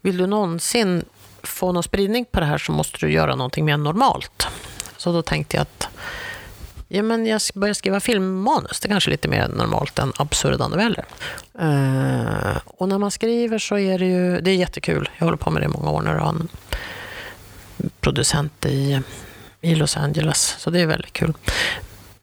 vill 0.00 0.16
du 0.16 0.26
någonsin 0.26 1.04
få 1.42 1.72
någon 1.72 1.82
spridning 1.82 2.24
på 2.24 2.40
det 2.40 2.46
här 2.46 2.58
så 2.58 2.72
måste 2.72 2.98
du 3.00 3.12
göra 3.12 3.36
någonting 3.36 3.64
mer 3.64 3.76
normalt. 3.76 4.46
Så 4.96 5.12
då 5.12 5.22
tänkte 5.22 5.56
jag 5.56 5.62
att 5.62 5.88
Ja, 6.88 7.02
men 7.02 7.26
jag 7.26 7.40
börjar 7.54 7.74
skriva 7.74 8.00
filmmanus. 8.00 8.80
Det 8.80 8.86
är 8.86 8.90
kanske 8.90 9.10
är 9.10 9.12
lite 9.12 9.28
mer 9.28 9.48
normalt 9.48 9.98
än 9.98 10.12
absurda 10.16 10.68
noveller. 10.68 11.04
Uh, 11.62 12.56
och 12.64 12.88
när 12.88 12.98
man 12.98 13.10
skriver 13.10 13.58
så 13.58 13.78
är 13.78 13.98
det 13.98 14.06
ju 14.06 14.40
det 14.40 14.50
är 14.50 14.54
jättekul. 14.54 15.10
Jag 15.18 15.24
håller 15.24 15.36
på 15.36 15.50
med 15.50 15.62
det 15.62 15.64
i 15.64 15.68
många 15.68 15.90
år 15.90 16.02
nu. 16.02 16.10
Jag 16.10 16.20
har 16.20 16.28
en 16.28 16.48
producent 18.00 18.66
i, 18.66 19.00
i 19.64 19.74
Los 19.74 19.96
Angeles, 19.96 20.56
så 20.58 20.70
det 20.70 20.80
är 20.80 20.86
väldigt 20.86 21.12
kul. 21.12 21.34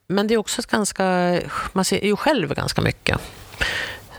Men 0.08 0.28
det 0.28 0.34
är 0.34 0.38
också 0.38 0.62
ganska... 0.70 1.40
Man 1.74 1.86
ser 1.86 2.06
ju 2.06 2.16
själv 2.16 2.54
ganska 2.54 2.82
mycket. 2.82 3.20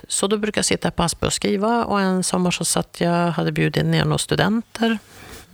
Så 0.09 0.27
då 0.27 0.39
brukar 0.39 0.59
jag 0.59 0.65
sitta 0.65 0.91
på 0.91 1.03
Aspö 1.03 1.27
och 1.27 1.33
skriva 1.33 1.85
och 1.85 2.01
en 2.01 2.23
sommar 2.23 2.51
så 2.51 2.65
satt 2.65 3.01
jag, 3.01 3.31
hade 3.31 3.53
bjudit 3.53 3.87
ner 3.87 4.05
några 4.05 4.19
studenter, 4.19 4.99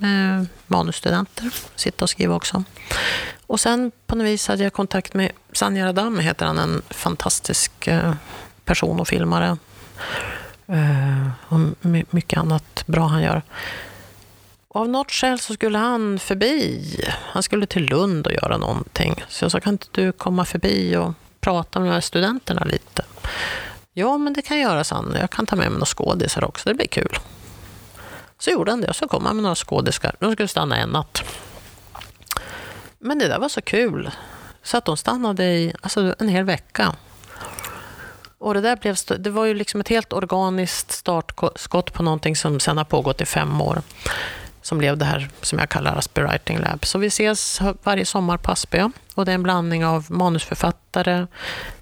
eh, 0.02 0.42
manusstudenter, 0.66 1.50
sitta 1.74 2.04
och 2.04 2.10
skriva 2.10 2.34
också. 2.34 2.64
Och 3.46 3.60
sen 3.60 3.92
på 4.06 4.16
något 4.16 4.26
vis 4.26 4.48
hade 4.48 4.62
jag 4.62 4.72
kontakt 4.72 5.14
med 5.14 5.32
Sanja 5.52 5.86
Radam, 5.86 6.18
heter 6.18 6.46
han, 6.46 6.58
en 6.58 6.82
fantastisk 6.90 7.86
eh, 7.86 8.14
person 8.64 9.00
och 9.00 9.08
filmare. 9.08 9.56
Eh, 10.66 11.28
och 11.48 11.60
mycket 12.10 12.38
annat 12.38 12.84
bra 12.86 13.06
han 13.06 13.22
gör. 13.22 13.42
Och 14.68 14.80
av 14.80 14.88
något 14.88 15.12
skäl 15.12 15.38
så 15.38 15.54
skulle 15.54 15.78
han 15.78 16.18
förbi. 16.18 16.84
Han 17.14 17.42
skulle 17.42 17.66
till 17.66 17.84
Lund 17.84 18.26
och 18.26 18.32
göra 18.32 18.56
någonting. 18.56 19.24
Så 19.28 19.44
jag 19.44 19.52
sa, 19.52 19.60
kan 19.60 19.74
inte 19.74 19.86
du 19.92 20.12
komma 20.12 20.44
förbi 20.44 20.96
och 20.96 21.12
prata 21.40 21.80
med 21.80 21.88
de 21.88 21.92
här 21.92 22.00
studenterna 22.00 22.64
lite? 22.64 23.04
Ja, 23.92 24.18
men 24.18 24.32
det 24.32 24.42
kan 24.42 24.58
jag 24.58 24.70
göra, 24.70 24.84
sa 24.84 24.94
han. 24.94 25.16
Jag 25.20 25.30
kan 25.30 25.46
ta 25.46 25.56
med 25.56 25.64
mig 25.64 25.72
några 25.72 25.86
skådisar 25.86 26.44
också, 26.44 26.68
det 26.68 26.74
blir 26.74 26.86
kul. 26.86 27.18
Så 28.38 28.50
gjorde 28.50 28.70
han 28.72 28.80
det 28.80 28.88
och 28.88 28.96
så 28.96 29.08
kom 29.08 29.26
han 29.26 29.36
med 29.36 29.42
några 29.42 29.54
skådisar. 29.54 30.16
De 30.20 30.32
skulle 30.32 30.48
stanna 30.48 30.76
en 30.76 30.88
natt. 30.88 31.22
Men 32.98 33.18
det 33.18 33.28
där 33.28 33.38
var 33.38 33.48
så 33.48 33.60
kul. 33.60 34.10
Så 34.62 34.76
att 34.76 34.84
de 34.84 34.96
stannade 34.96 35.44
i 35.44 35.74
alltså, 35.80 36.14
en 36.18 36.28
hel 36.28 36.44
vecka. 36.44 36.94
Och 38.38 38.54
det 38.54 38.60
där 38.60 38.76
blev, 38.76 38.96
det 39.18 39.30
var 39.30 39.44
ju 39.44 39.54
liksom 39.54 39.80
ett 39.80 39.88
helt 39.88 40.12
organiskt 40.12 40.92
startskott 40.92 41.92
på 41.92 42.02
någonting 42.02 42.36
som 42.36 42.60
sen 42.60 42.76
har 42.76 42.84
pågått 42.84 43.20
i 43.20 43.24
fem 43.24 43.60
år. 43.60 43.82
Som 44.68 44.78
blev 44.78 44.98
det 44.98 45.04
här 45.04 45.28
som 45.42 45.58
jag 45.58 45.68
kallar 45.68 45.96
Aspö 45.96 46.22
Writing 46.22 46.58
Lab. 46.58 46.86
Så 46.86 46.98
vi 46.98 47.06
ses 47.06 47.60
varje 47.82 48.04
sommar 48.04 48.36
på 48.36 48.52
Aspö. 48.52 48.90
Och 49.14 49.24
det 49.24 49.32
är 49.32 49.34
en 49.34 49.42
blandning 49.42 49.84
av 49.86 50.06
manusförfattare, 50.08 51.26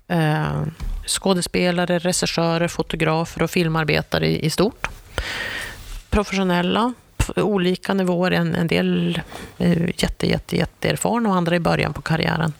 eh, 0.08 0.62
skådespelare, 1.06 1.98
regissörer, 1.98 2.68
fotografer 2.68 3.42
och 3.42 3.50
filmarbetare 3.50 4.26
i, 4.26 4.44
i 4.46 4.50
stort. 4.50 4.88
Professionella 6.10 6.94
på 7.16 7.42
olika 7.42 7.94
nivåer. 7.94 8.30
En, 8.30 8.54
en 8.54 8.66
del 8.66 9.20
är 9.58 9.92
jätte, 9.96 10.26
jätte, 10.26 10.56
jätte 10.56 10.88
och 11.26 11.34
andra 11.36 11.56
i 11.56 11.60
början 11.60 11.92
på 11.92 12.02
karriären. 12.02 12.52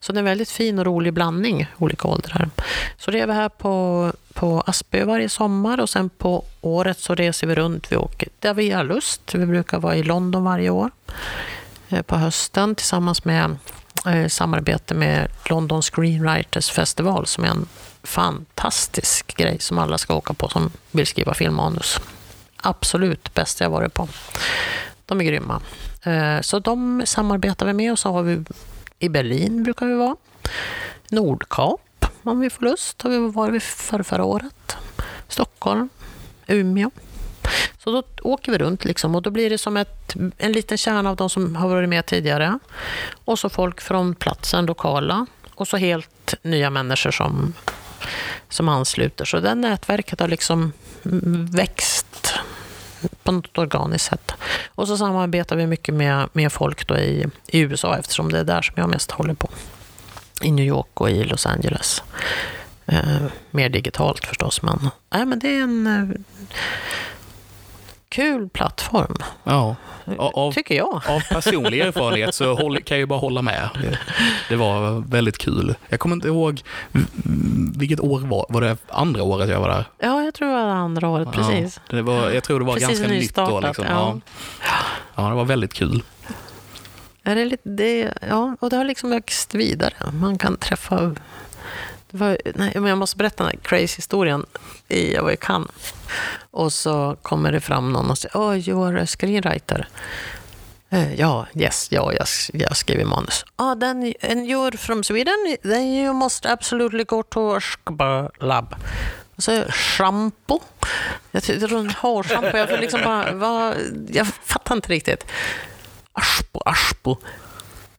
Så 0.00 0.12
det 0.12 0.16
är 0.16 0.18
en 0.18 0.24
väldigt 0.24 0.50
fin 0.50 0.78
och 0.78 0.86
rolig 0.86 1.12
blandning, 1.12 1.66
olika 1.78 2.08
åldrar. 2.08 2.50
Så 2.98 3.10
det 3.10 3.20
är 3.20 3.26
vi 3.26 3.32
här 3.32 3.48
på, 3.48 4.12
på 4.32 4.62
Aspö 4.66 5.04
varje 5.04 5.28
sommar 5.28 5.80
och 5.80 5.90
sen 5.90 6.08
på 6.08 6.44
året 6.60 6.98
så 6.98 7.14
reser 7.14 7.46
vi 7.46 7.54
runt. 7.54 7.92
Vi 7.92 7.96
åker 7.96 8.28
där 8.40 8.54
vi 8.54 8.70
har 8.70 8.84
lust. 8.84 9.34
Vi 9.34 9.46
brukar 9.46 9.78
vara 9.78 9.96
i 9.96 10.02
London 10.02 10.44
varje 10.44 10.70
år 10.70 10.90
eh, 11.88 12.02
på 12.02 12.16
hösten 12.16 12.74
tillsammans 12.74 13.24
med 13.24 13.56
eh, 14.06 14.28
samarbete 14.28 14.94
med 14.94 15.28
London 15.50 15.82
Screenwriters 15.82 16.70
Festival 16.70 17.26
som 17.26 17.44
är 17.44 17.48
en 17.48 17.66
fantastisk 18.02 19.36
grej 19.36 19.56
som 19.60 19.78
alla 19.78 19.98
ska 19.98 20.14
åka 20.14 20.34
på 20.34 20.48
som 20.48 20.70
vill 20.90 21.06
skriva 21.06 21.34
filmmanus. 21.34 22.00
Absolut 22.56 23.34
bästa 23.34 23.64
jag 23.64 23.70
varit 23.70 23.94
på. 23.94 24.08
De 25.06 25.20
är 25.20 25.24
grymma. 25.24 25.60
Eh, 26.02 26.40
så 26.40 26.58
de 26.58 27.02
samarbetar 27.06 27.66
vi 27.66 27.72
med 27.72 27.92
och 27.92 27.98
så 27.98 28.12
har 28.12 28.22
vi 28.22 28.44
i 29.04 29.08
Berlin 29.08 29.62
brukar 29.62 29.86
vi 29.86 29.94
vara. 29.94 30.16
Nordkap 31.10 32.06
om 32.22 32.40
vi 32.40 32.50
får 32.50 32.64
lust 32.64 33.02
har 33.02 33.10
vi 33.10 33.18
varit 33.18 33.62
för 33.62 34.02
förra 34.02 34.24
året. 34.24 34.76
Stockholm, 35.28 35.88
Umeå. 36.46 36.90
Så 37.84 37.90
då 37.90 38.02
åker 38.22 38.52
vi 38.52 38.58
runt 38.58 38.84
liksom 38.84 39.14
och 39.14 39.22
då 39.22 39.30
blir 39.30 39.50
det 39.50 39.58
som 39.58 39.76
ett, 39.76 40.14
en 40.38 40.52
liten 40.52 40.78
kärna 40.78 41.10
av 41.10 41.16
de 41.16 41.30
som 41.30 41.56
har 41.56 41.68
varit 41.68 41.88
med 41.88 42.06
tidigare. 42.06 42.58
Och 43.24 43.38
så 43.38 43.48
folk 43.48 43.80
från 43.80 44.14
platsen, 44.14 44.66
lokala. 44.66 45.26
Och 45.54 45.68
så 45.68 45.76
helt 45.76 46.34
nya 46.42 46.70
människor 46.70 47.10
som, 47.10 47.54
som 48.48 48.68
ansluter. 48.68 49.24
Så 49.24 49.40
det 49.40 49.54
nätverket 49.54 50.20
har 50.20 50.28
liksom 50.28 50.72
växt 51.52 52.13
på 53.24 53.32
något 53.32 53.58
organiskt 53.58 54.04
sätt. 54.04 54.32
Och 54.68 54.88
så 54.88 54.96
samarbetar 54.96 55.56
vi 55.56 55.66
mycket 55.66 55.94
med, 55.94 56.28
med 56.32 56.52
folk 56.52 56.86
då 56.86 56.96
i, 56.96 57.26
i 57.46 57.60
USA 57.60 57.96
eftersom 57.98 58.32
det 58.32 58.38
är 58.38 58.44
där 58.44 58.62
som 58.62 58.74
jag 58.76 58.88
mest 58.88 59.10
håller 59.10 59.34
på. 59.34 59.48
I 60.40 60.50
New 60.50 60.66
York 60.66 61.00
och 61.00 61.10
i 61.10 61.24
Los 61.24 61.46
Angeles. 61.46 62.02
Eh, 62.86 63.22
mer 63.50 63.68
digitalt 63.68 64.26
förstås, 64.26 64.62
men, 64.62 64.90
nej, 65.10 65.26
men 65.26 65.38
det 65.38 65.48
är 65.48 65.62
en 65.62 65.86
eh, 65.86 66.20
kul 68.14 68.48
plattform, 68.48 69.16
Ja, 69.44 69.76
av, 70.18 70.52
tycker 70.52 70.74
jag. 70.74 71.02
av 71.08 71.20
personlig 71.28 71.80
erfarenhet 71.80 72.34
så 72.34 72.54
håll, 72.54 72.82
kan 72.82 72.96
jag 72.96 73.00
ju 73.00 73.06
bara 73.06 73.18
hålla 73.18 73.42
med. 73.42 73.68
Det, 74.48 74.56
var 74.56 75.04
väldigt 75.10 75.38
kul. 75.38 75.74
Jag 75.88 76.00
kommer 76.00 76.16
inte 76.16 76.28
ihåg 76.28 76.62
vilket 77.76 78.00
år 78.00 78.20
var, 78.20 78.46
var 78.48 78.60
det 78.60 78.76
andra 78.88 79.22
året 79.22 79.50
jag 79.50 79.60
var 79.60 79.68
där? 79.68 79.84
Ja, 79.98 80.22
jag 80.22 80.34
tror 80.34 80.48
det 80.48 80.54
var 80.54 80.62
andra 80.62 81.08
året, 81.08 81.32
precis. 81.32 81.80
Ja, 81.88 81.96
det 81.96 82.02
var, 82.02 82.30
jag 82.30 82.44
tror 82.44 82.58
det 82.60 82.66
var 82.66 82.74
Precis 82.74 82.88
ganska 82.88 83.08
nytt 83.08 83.34
då. 83.34 83.60
Liksom. 83.60 83.84
ja. 83.88 84.20
Ja. 84.60 84.70
ja, 85.14 85.28
det 85.28 85.34
var 85.34 85.44
väldigt 85.44 85.74
kul. 85.74 86.02
Är 87.22 87.34
det 87.34 87.44
lite, 87.44 87.68
det, 87.68 88.12
ja, 88.28 88.56
och 88.60 88.70
det 88.70 88.76
har 88.76 88.84
liksom 88.84 89.10
växt 89.10 89.54
vidare. 89.54 89.94
Man 90.12 90.38
kan 90.38 90.56
träffa... 90.56 91.14
Var, 92.14 92.38
nej, 92.54 92.72
men 92.74 92.84
jag 92.84 92.98
måste 92.98 93.16
berätta 93.16 93.44
den 93.44 93.52
här 93.52 93.60
crazy-historien. 93.62 94.46
I, 94.88 95.14
jag 95.14 95.22
var 95.22 95.30
i 95.30 95.36
Cannes. 95.36 95.94
Och 96.50 96.72
så 96.72 97.16
kommer 97.22 97.52
det 97.52 97.60
fram 97.60 97.92
någon 97.92 98.10
och 98.10 98.18
säger 98.18 98.38
oh, 98.38 98.68
you 98.68 98.88
are 98.88 99.02
a 99.02 99.06
screenwriter. 99.06 99.88
Uh, 100.92 100.98
eh, 100.98 101.14
ja, 101.14 101.46
yes, 101.54 101.88
ja, 101.90 102.12
jag, 102.12 102.26
jag 102.52 102.76
skriver 102.76 103.04
manus. 103.04 103.44
Ah, 103.56 103.74
then, 103.74 104.14
and 104.22 104.46
you're 104.46 104.76
from 104.76 105.04
Sweden? 105.04 105.56
Then 105.62 105.82
you 105.82 106.14
must 106.14 106.46
absolutely 106.46 107.04
go 107.04 107.22
to 107.22 107.60
a 108.00 108.30
lab. 108.40 108.74
Och 109.36 109.42
så 109.42 109.64
shampoo. 109.70 110.60
Jag 111.30 111.42
tror 111.42 111.78
en. 111.78 111.90
Jag, 112.52 112.80
liksom 112.80 113.00
bara, 113.04 113.32
vad, 113.32 113.76
jag 114.08 114.26
fattar 114.26 114.74
inte 114.74 114.88
riktigt. 114.88 115.26
Aschbo, 116.12 116.60
Aschbo. 116.64 117.16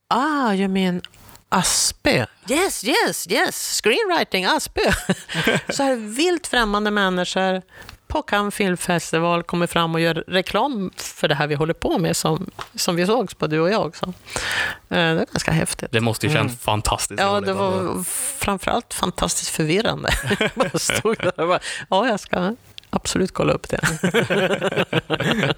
Ah, 0.07 0.53
you 0.53 0.67
mean 0.67 1.01
Aspö? 1.49 2.25
Yes, 2.49 2.83
yes, 2.83 3.27
yes. 3.31 3.81
Screenwriting, 3.81 4.45
Aspö. 4.45 4.81
så 5.69 5.83
här 5.83 5.95
vilt 5.95 6.47
främmande 6.47 6.91
människor 6.91 7.61
på 8.07 8.21
Cannes 8.21 8.55
filmfestival 8.55 9.43
kommer 9.43 9.67
fram 9.67 9.95
och 9.95 10.01
gör 10.01 10.23
reklam 10.27 10.91
för 10.97 11.27
det 11.27 11.35
här 11.35 11.47
vi 11.47 11.55
håller 11.55 11.73
på 11.73 11.97
med 11.97 12.17
som, 12.17 12.49
som 12.75 12.95
vi 12.95 13.05
sågs 13.05 13.33
på, 13.33 13.47
du 13.47 13.59
och 13.59 13.69
jag 13.71 13.85
också. 13.85 14.05
Eh, 14.05 14.13
Det 14.89 14.97
är 14.97 15.15
ganska 15.15 15.51
häftigt. 15.51 15.91
Det 15.91 16.01
måste 16.01 16.27
ju 16.27 16.33
känns 16.33 16.59
fantastiskt 16.59 17.19
Ja, 17.21 17.41
det 17.41 17.53
var 17.53 18.03
framförallt 18.39 18.93
fantastiskt 18.93 19.49
förvirrande. 19.51 20.09
Jag 20.55 20.81
stod 20.81 21.17
där 21.17 21.39
och 21.39 21.47
bara, 21.47 21.59
ja, 21.89 22.07
jag 22.07 22.19
ska, 22.19 22.55
absolut 22.95 23.33
kolla 23.33 23.53
upp 23.53 23.69
det. 23.69 23.79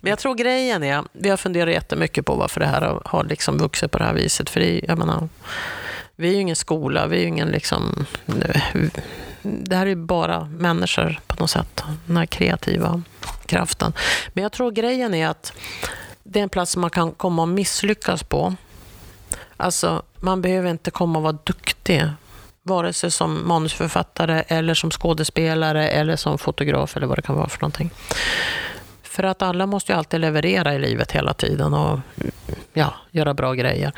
Men 0.00 0.10
jag 0.10 0.18
tror 0.18 0.34
grejen 0.34 0.82
är, 0.82 1.04
vi 1.12 1.30
har 1.30 1.36
funderat 1.36 1.74
jättemycket 1.74 2.26
på 2.26 2.34
varför 2.34 2.60
det 2.60 2.66
här 2.66 3.00
har, 3.04 3.24
liksom 3.24 3.58
vuxit 3.58 3.90
på 3.90 3.98
det 3.98 4.04
här 4.04 4.14
viset. 4.14 4.50
För 4.50 4.60
det, 4.60 4.80
jag 4.88 4.98
menar, 4.98 5.28
vi 6.16 6.28
är 6.28 6.32
ju 6.32 6.40
ingen 6.40 6.56
skola, 6.56 7.06
vi 7.06 7.16
är 7.16 7.20
ju 7.20 7.26
ingen 7.26 7.48
liksom... 7.48 8.06
Det 9.42 9.76
här 9.76 9.82
är 9.82 9.90
ju 9.90 9.96
bara 9.96 10.44
människor 10.44 11.20
på 11.26 11.36
något 11.38 11.50
sätt, 11.50 11.82
den 12.06 12.16
här 12.16 12.26
kreativa 12.26 13.02
kraften. 13.46 13.92
Men 14.32 14.42
jag 14.42 14.52
tror 14.52 14.70
grejen 14.70 15.14
är 15.14 15.28
att 15.28 15.52
det 16.22 16.38
är 16.38 16.42
en 16.42 16.48
plats 16.48 16.76
man 16.76 16.90
kan 16.90 17.12
komma 17.12 17.42
och 17.42 17.48
misslyckas 17.48 18.22
på. 18.22 18.54
Alltså, 19.56 20.02
man 20.20 20.42
behöver 20.42 20.70
inte 20.70 20.90
komma 20.90 21.18
och 21.18 21.22
vara 21.22 21.38
duktig 21.44 22.04
vare 22.66 22.92
sig 22.92 23.10
som 23.10 23.48
manusförfattare 23.48 24.44
eller 24.48 24.74
som 24.74 24.90
skådespelare 24.90 25.88
eller 25.88 26.16
som 26.16 26.38
fotograf 26.38 26.96
eller 26.96 27.06
vad 27.06 27.18
det 27.18 27.22
kan 27.22 27.36
vara 27.36 27.48
för 27.48 27.60
någonting. 27.60 27.90
För 29.02 29.22
att 29.22 29.42
alla 29.42 29.66
måste 29.66 29.92
ju 29.92 29.98
alltid 29.98 30.20
leverera 30.20 30.74
i 30.74 30.78
livet 30.78 31.12
hela 31.12 31.34
tiden 31.34 31.74
och 31.74 31.98
ja, 32.72 32.94
göra 33.10 33.34
bra 33.34 33.54
grejer. 33.54 33.92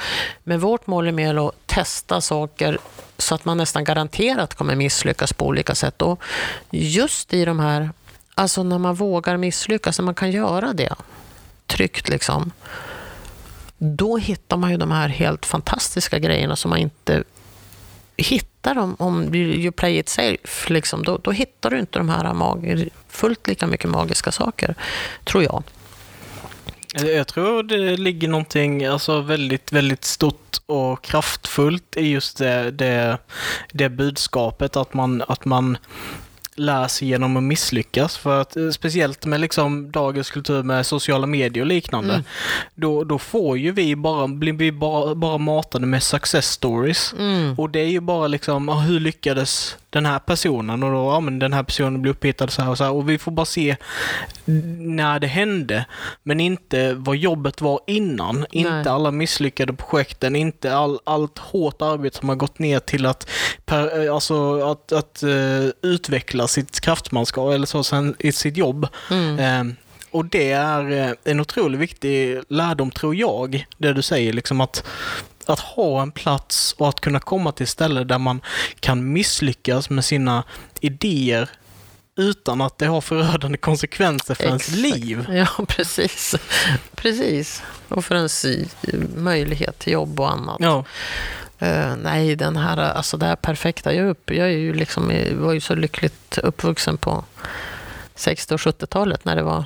Men 0.45 0.61
vårt 0.61 0.87
mål 0.87 1.07
är 1.07 1.13
mer 1.13 1.49
att 1.49 1.55
testa 1.67 2.21
saker 2.21 2.79
så 3.19 3.35
att 3.35 3.45
man 3.45 3.57
nästan 3.57 3.85
garanterat 3.85 4.55
kommer 4.55 4.77
misslyckas 4.77 5.33
på 5.33 5.47
olika 5.47 5.75
sätt. 5.75 6.03
Och 6.03 6.23
just 6.71 7.35
i 7.35 7.45
de 7.45 7.61
här, 7.61 7.91
alltså 8.35 8.63
när 8.63 8.79
man 8.79 8.95
vågar 8.95 9.37
misslyckas, 9.37 9.99
när 9.99 10.05
man 10.05 10.15
kan 10.15 10.31
göra 10.31 10.73
det 10.73 10.95
tryggt 11.67 12.09
liksom, 12.09 12.53
då 13.79 14.17
hittar 14.17 14.57
man 14.57 14.71
ju 14.71 14.77
de 14.77 14.91
här 14.91 15.09
helt 15.09 15.47
fantastiska 15.47 16.19
grejerna 16.19 16.57
som 16.57 16.71
man 16.71 16.79
inte 16.79 17.25
hittar 18.19 18.75
dem 18.75 18.97
om 18.99 19.35
you 19.35 19.73
play 19.73 19.99
it 19.99 20.09
safe. 20.09 20.73
Liksom, 20.73 21.03
då, 21.03 21.19
då 21.19 21.31
hittar 21.31 21.71
du 21.71 21.79
inte 21.79 21.99
de 21.99 22.09
här 22.09 22.35
mag 22.35 22.89
fullt 23.09 23.47
lika 23.47 23.67
mycket 23.67 23.91
magiska 23.91 24.33
saker, 24.33 24.75
tror 25.25 25.45
jag. 25.45 25.63
Eh, 26.95 27.11
jag 27.11 27.27
tror 27.27 27.63
det 27.63 27.97
ligger 27.97 28.29
någonting 28.29 28.85
alltså 28.85 29.21
väldigt, 29.21 29.73
väldigt 29.73 30.05
stort 30.05 30.57
och 30.67 31.05
kraftfullt 31.05 31.97
i 31.97 32.09
just 32.09 32.39
det, 32.39 32.71
det, 32.71 33.19
det 33.73 33.89
budskapet 33.89 34.77
att 34.77 34.95
man, 34.95 35.23
att 35.29 35.45
man 35.45 35.79
lär 36.59 36.89
sig 36.89 37.09
genom 37.09 37.37
att 37.37 37.43
misslyckas. 37.43 38.17
För 38.17 38.41
att 38.41 38.57
eh, 38.57 38.71
speciellt 38.71 39.27
med 39.27 39.41
liksom 39.41 39.91
dagens 39.91 40.31
kultur 40.31 40.63
med 40.63 40.87
sociala 40.87 41.27
medier 41.27 41.63
och 41.63 41.67
liknande, 41.67 42.13
mm. 42.13 42.25
då, 42.75 43.05
då 43.05 43.19
får 43.19 43.59
ju 43.59 43.73
vi 43.73 43.97
bara, 43.97 44.29
blir 44.29 44.53
vi 44.53 44.73
bara, 44.73 45.15
bara 45.15 45.39
matade 45.39 45.87
med 45.87 46.03
success 46.03 46.47
stories. 46.47 47.15
Mm. 47.19 47.55
Och 47.59 47.71
det 47.71 47.81
är 47.81 47.89
ju 47.89 48.01
bara 48.01 48.27
liksom, 48.27 48.69
hur 48.69 49.01
lyckades 49.01 49.77
den 49.91 50.07
här 50.07 50.19
personen 50.19 50.83
och 50.83 50.93
då, 50.93 50.97
ja 50.97 51.21
men 51.21 51.39
den 51.39 51.53
här 51.53 51.63
personen 51.63 52.03
blir 52.03 52.13
upphittad 52.13 52.49
så 52.49 52.63
här 52.63 52.71
och 52.71 52.79
så 52.79 52.85
här. 52.85 52.93
Och 52.93 53.09
vi 53.09 53.19
får 53.19 53.33
bara 53.33 53.47
se 53.47 53.77
när 54.79 55.21
det 55.21 55.27
hände, 55.27 55.85
men 56.23 56.41
inte 56.41 56.95
vad 56.95 57.17
jobbet 57.17 57.61
var 57.61 57.81
innan. 57.87 58.39
Nej. 58.39 58.49
Inte 58.51 58.91
alla 58.91 59.11
misslyckade 59.11 59.73
projekten, 59.73 60.37
inte 60.37 60.77
all, 60.77 60.99
allt 61.05 61.39
hårt 61.39 61.83
arbete 61.83 62.19
som 62.19 62.29
har 62.29 62.37
gått 62.37 62.59
ner 62.59 62.79
till 62.79 63.07
att, 63.07 63.31
per, 63.65 64.05
eh, 64.05 64.15
alltså, 64.15 64.63
att, 64.71 64.93
att 64.93 65.23
uh, 65.25 65.71
utveckla 65.83 66.48
sitt 66.49 66.81
kraftmanskap 66.81 67.55
eller 67.55 67.67
så 67.67 67.85
sen, 67.85 68.17
i 68.19 68.33
sitt 68.33 68.57
jobb. 68.57 68.87
Mm. 69.11 69.67
Uh, 69.69 69.75
och 70.11 70.25
det 70.25 70.53
är 70.53 71.17
en 71.25 71.41
otroligt 71.41 71.81
viktig 71.81 72.41
lärdom, 72.49 72.91
tror 72.91 73.15
jag, 73.15 73.67
det 73.79 73.93
du 73.93 74.03
säger, 74.03 74.33
liksom 74.33 74.61
att 74.61 74.85
att 75.47 75.61
ha 75.61 76.03
en 76.03 76.11
plats 76.11 76.75
och 76.79 76.89
att 76.89 77.01
kunna 77.01 77.21
komma 77.21 77.53
till 77.53 77.67
ställen 77.67 78.07
där 78.07 78.19
man 78.19 78.41
kan 78.81 79.13
misslyckas 79.13 79.91
med 79.91 80.05
sina 80.05 80.45
idéer 80.81 81.51
utan 82.17 82.61
att 82.61 82.79
det 82.79 82.87
har 82.87 83.01
förödande 83.01 83.59
konsekvenser 83.59 84.35
för 84.35 84.45
Exakt. 84.45 84.69
ens 84.69 84.95
liv. 84.95 85.27
Ja, 85.31 85.65
precis. 85.69 86.35
Precis. 86.95 87.63
Och 87.89 88.05
för 88.05 88.15
ens 88.15 88.47
möjlighet 89.17 89.79
till 89.79 89.93
jobb 89.93 90.21
och 90.21 90.33
annat. 90.33 90.57
Ja. 90.61 90.85
Uh, 91.63 91.97
nej, 92.03 92.37
den 92.37 92.57
här, 92.57 92.77
alltså 92.77 93.17
det 93.17 93.27
här 93.27 93.37
perfekta. 93.37 93.95
Jag, 93.95 94.09
upp, 94.09 94.31
jag 94.31 94.47
är 94.47 94.59
ju 94.59 94.75
liksom, 94.75 95.13
var 95.33 95.53
ju 95.53 95.61
så 95.61 95.75
lyckligt 95.75 96.39
uppvuxen 96.39 96.97
på 96.97 97.25
60 98.15 98.55
och 98.55 98.61
70-talet 98.61 99.25
när 99.25 99.37
det 99.37 99.43
var 99.43 99.65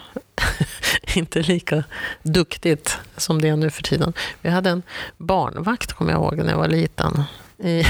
inte 1.14 1.42
lika 1.42 1.84
duktigt 2.22 2.98
som 3.16 3.40
det 3.42 3.48
är 3.48 3.56
nu 3.56 3.70
för 3.70 3.82
tiden. 3.82 4.12
Vi 4.40 4.50
hade 4.50 4.70
en 4.70 4.82
barnvakt, 5.16 5.92
kommer 5.92 6.12
jag 6.12 6.20
ihåg, 6.20 6.36
när 6.36 6.50
jag 6.50 6.58
var 6.58 6.68
liten 6.68 7.22
i, 7.58 7.84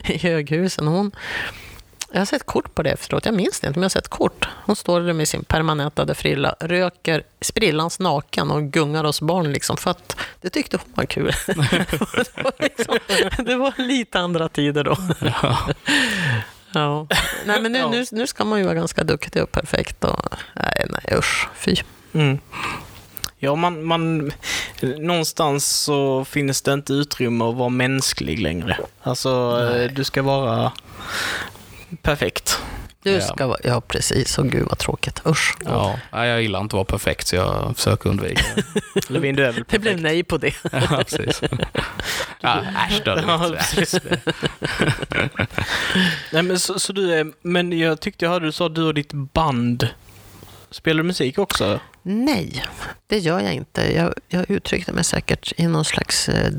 i 0.04 0.18
Höghusen. 0.18 0.86
Hon, 0.86 1.12
jag 2.12 2.20
har 2.20 2.26
sett 2.26 2.46
kort 2.46 2.74
på 2.74 2.82
det 2.82 2.90
efteråt. 2.90 3.24
Jag 3.24 3.34
minns 3.34 3.60
det 3.60 3.66
inte, 3.66 3.78
men 3.78 3.82
jag 3.82 3.84
har 3.84 3.90
sett 3.90 4.08
kort. 4.08 4.48
Hon 4.64 4.76
står 4.76 5.00
där 5.00 5.12
med 5.12 5.28
sin 5.28 5.44
permanentade 5.44 6.14
frilla, 6.14 6.54
röker 6.60 7.22
sprillans 7.40 7.98
naken 7.98 8.50
och 8.50 8.62
gungar 8.62 9.04
oss 9.04 9.20
barn. 9.20 9.52
Liksom, 9.52 9.76
för 9.76 9.90
att 9.90 10.16
det 10.40 10.50
tyckte 10.50 10.76
hon 10.76 10.92
var 10.94 11.04
kul. 11.04 11.32
det, 11.46 12.42
var 12.44 12.52
liksom, 12.58 12.98
det 13.44 13.56
var 13.56 13.72
lite 13.76 14.20
andra 14.20 14.48
tider 14.48 14.84
då. 14.84 14.96
Ja. 15.42 15.58
Ja. 16.72 17.06
Nej, 17.46 17.60
men 17.60 17.72
nu, 17.72 17.88
nu, 17.90 18.04
nu 18.12 18.26
ska 18.26 18.44
man 18.44 18.58
ju 18.58 18.64
vara 18.64 18.74
ganska 18.74 19.04
duktig 19.04 19.42
och 19.42 19.52
perfekt. 19.52 20.04
Och, 20.04 20.34
nej, 20.54 20.86
nej 20.90 21.18
usch, 21.18 21.48
fy. 21.54 21.76
Mm. 22.12 22.38
Ja, 23.38 23.54
man, 23.54 23.84
man, 23.84 24.32
någonstans 24.80 25.68
så 25.68 26.24
finns 26.24 26.62
det 26.62 26.72
inte 26.72 26.92
utrymme 26.92 27.44
att 27.44 27.54
vara 27.54 27.68
mänsklig 27.68 28.38
längre. 28.38 28.78
Alltså, 29.02 29.58
nej. 29.58 29.88
du 29.88 30.04
ska 30.04 30.22
vara 30.22 30.72
perfekt. 32.02 32.58
Du 33.02 33.20
ska 33.20 33.46
vara, 33.46 33.58
ja 33.64 33.80
precis, 33.80 34.38
och 34.38 34.48
gud 34.48 34.66
vad 34.68 34.78
tråkigt. 34.78 35.22
Usch. 35.26 35.56
Ja, 35.64 35.98
jag 36.12 36.42
gillar 36.42 36.60
inte 36.60 36.76
att 36.76 36.78
vara 36.78 36.84
perfekt 36.84 37.26
så 37.26 37.36
jag 37.36 37.76
försöker 37.76 38.10
undvika 38.10 38.42
det. 38.54 39.10
Levin, 39.10 39.36
du 39.36 39.42
är 39.44 39.52
väl 39.52 39.54
perfekt? 39.54 39.70
Det 39.70 39.78
blev 39.78 40.00
nej 40.00 40.22
på 40.22 40.38
det. 40.38 40.54
ja, 40.72 41.04
precis. 41.08 41.42
Ja, 42.40 42.62
äsch 42.88 43.02
då. 43.04 43.18
Ja, 43.26 43.52
nej, 46.32 46.42
men 46.42 46.58
så, 46.58 46.78
så, 46.78 46.92
du 46.92 47.14
är, 47.14 47.32
men 47.42 47.78
jag 47.78 48.00
tyckte 48.00 48.24
jag 48.24 48.30
hörde 48.32 48.46
du 48.46 48.52
sa 48.52 48.68
du 48.68 48.82
och 48.82 48.94
ditt 48.94 49.12
band 49.12 49.88
Spelar 50.72 51.02
du 51.02 51.06
musik 51.06 51.38
också? 51.38 51.80
Nej, 52.02 52.64
det 53.06 53.18
gör 53.18 53.40
jag 53.40 53.54
inte. 53.54 53.94
Jag, 53.94 54.14
jag 54.28 54.50
uttryckte 54.50 54.92
mig 54.92 55.04
säkert 55.04 55.52
i 55.56 55.66
någon 55.66 55.84
slags 55.84 56.28
eh, 56.28 56.52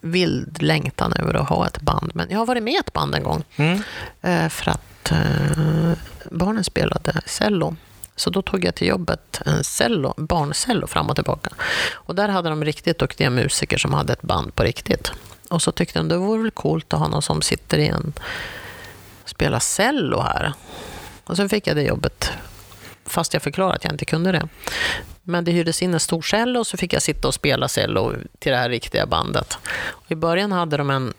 vild 0.00 0.62
längtan 0.62 1.12
över 1.12 1.34
att 1.34 1.48
ha 1.48 1.66
ett 1.66 1.80
band. 1.80 2.10
Men 2.14 2.30
jag 2.30 2.38
har 2.38 2.46
varit 2.46 2.62
med 2.62 2.72
i 2.72 2.76
ett 2.76 2.92
band 2.92 3.14
en 3.14 3.22
gång. 3.22 3.44
Mm. 3.56 3.82
Eh, 4.22 4.48
för 4.48 4.70
att 4.70 5.12
eh, 5.12 5.92
barnen 6.30 6.64
spelade 6.64 7.20
cello. 7.26 7.76
Så 8.16 8.30
då 8.30 8.42
tog 8.42 8.64
jag 8.64 8.74
till 8.74 8.88
jobbet 8.88 9.40
en 9.46 9.64
cello, 9.64 10.14
barncello 10.16 10.86
fram 10.86 11.10
och 11.10 11.16
tillbaka. 11.16 11.50
Och 11.92 12.14
där 12.14 12.28
hade 12.28 12.48
de 12.48 12.64
riktigt 12.64 12.98
duktiga 12.98 13.30
musiker 13.30 13.78
som 13.78 13.94
hade 13.94 14.12
ett 14.12 14.22
band 14.22 14.54
på 14.54 14.62
riktigt. 14.62 15.12
Och 15.48 15.62
så 15.62 15.72
tyckte 15.72 15.98
de 15.98 16.08
det 16.08 16.16
vore 16.16 16.42
väl 16.42 16.50
coolt 16.50 16.92
att 16.92 17.00
ha 17.00 17.08
någon 17.08 17.22
som 17.22 17.42
sitter 17.42 17.78
i 17.78 17.88
en 17.88 18.12
spelar 19.24 19.58
cello 19.58 20.20
här. 20.20 20.52
Och 21.24 21.36
så 21.36 21.48
fick 21.48 21.66
jag 21.66 21.76
det 21.76 21.82
jobbet, 21.82 22.30
fast 23.06 23.32
jag 23.32 23.42
förklarade 23.42 23.74
att 23.74 23.84
jag 23.84 23.92
inte 23.92 24.04
kunde 24.04 24.32
det. 24.32 24.48
Men 25.22 25.44
det 25.44 25.52
hyrdes 25.52 25.82
in 25.82 25.94
en 25.94 26.00
stor 26.00 26.22
cello 26.22 26.60
och 26.60 26.66
så 26.66 26.76
fick 26.76 26.92
jag 26.92 27.02
sitta 27.02 27.28
och 27.28 27.34
spela 27.34 27.68
cello 27.68 28.14
till 28.38 28.52
det 28.52 28.58
här 28.58 28.68
riktiga 28.68 29.06
bandet. 29.06 29.58
Och 29.78 30.12
I 30.12 30.14
början 30.14 30.52
hade 30.52 30.76
de 30.76 30.90
en 30.90 31.14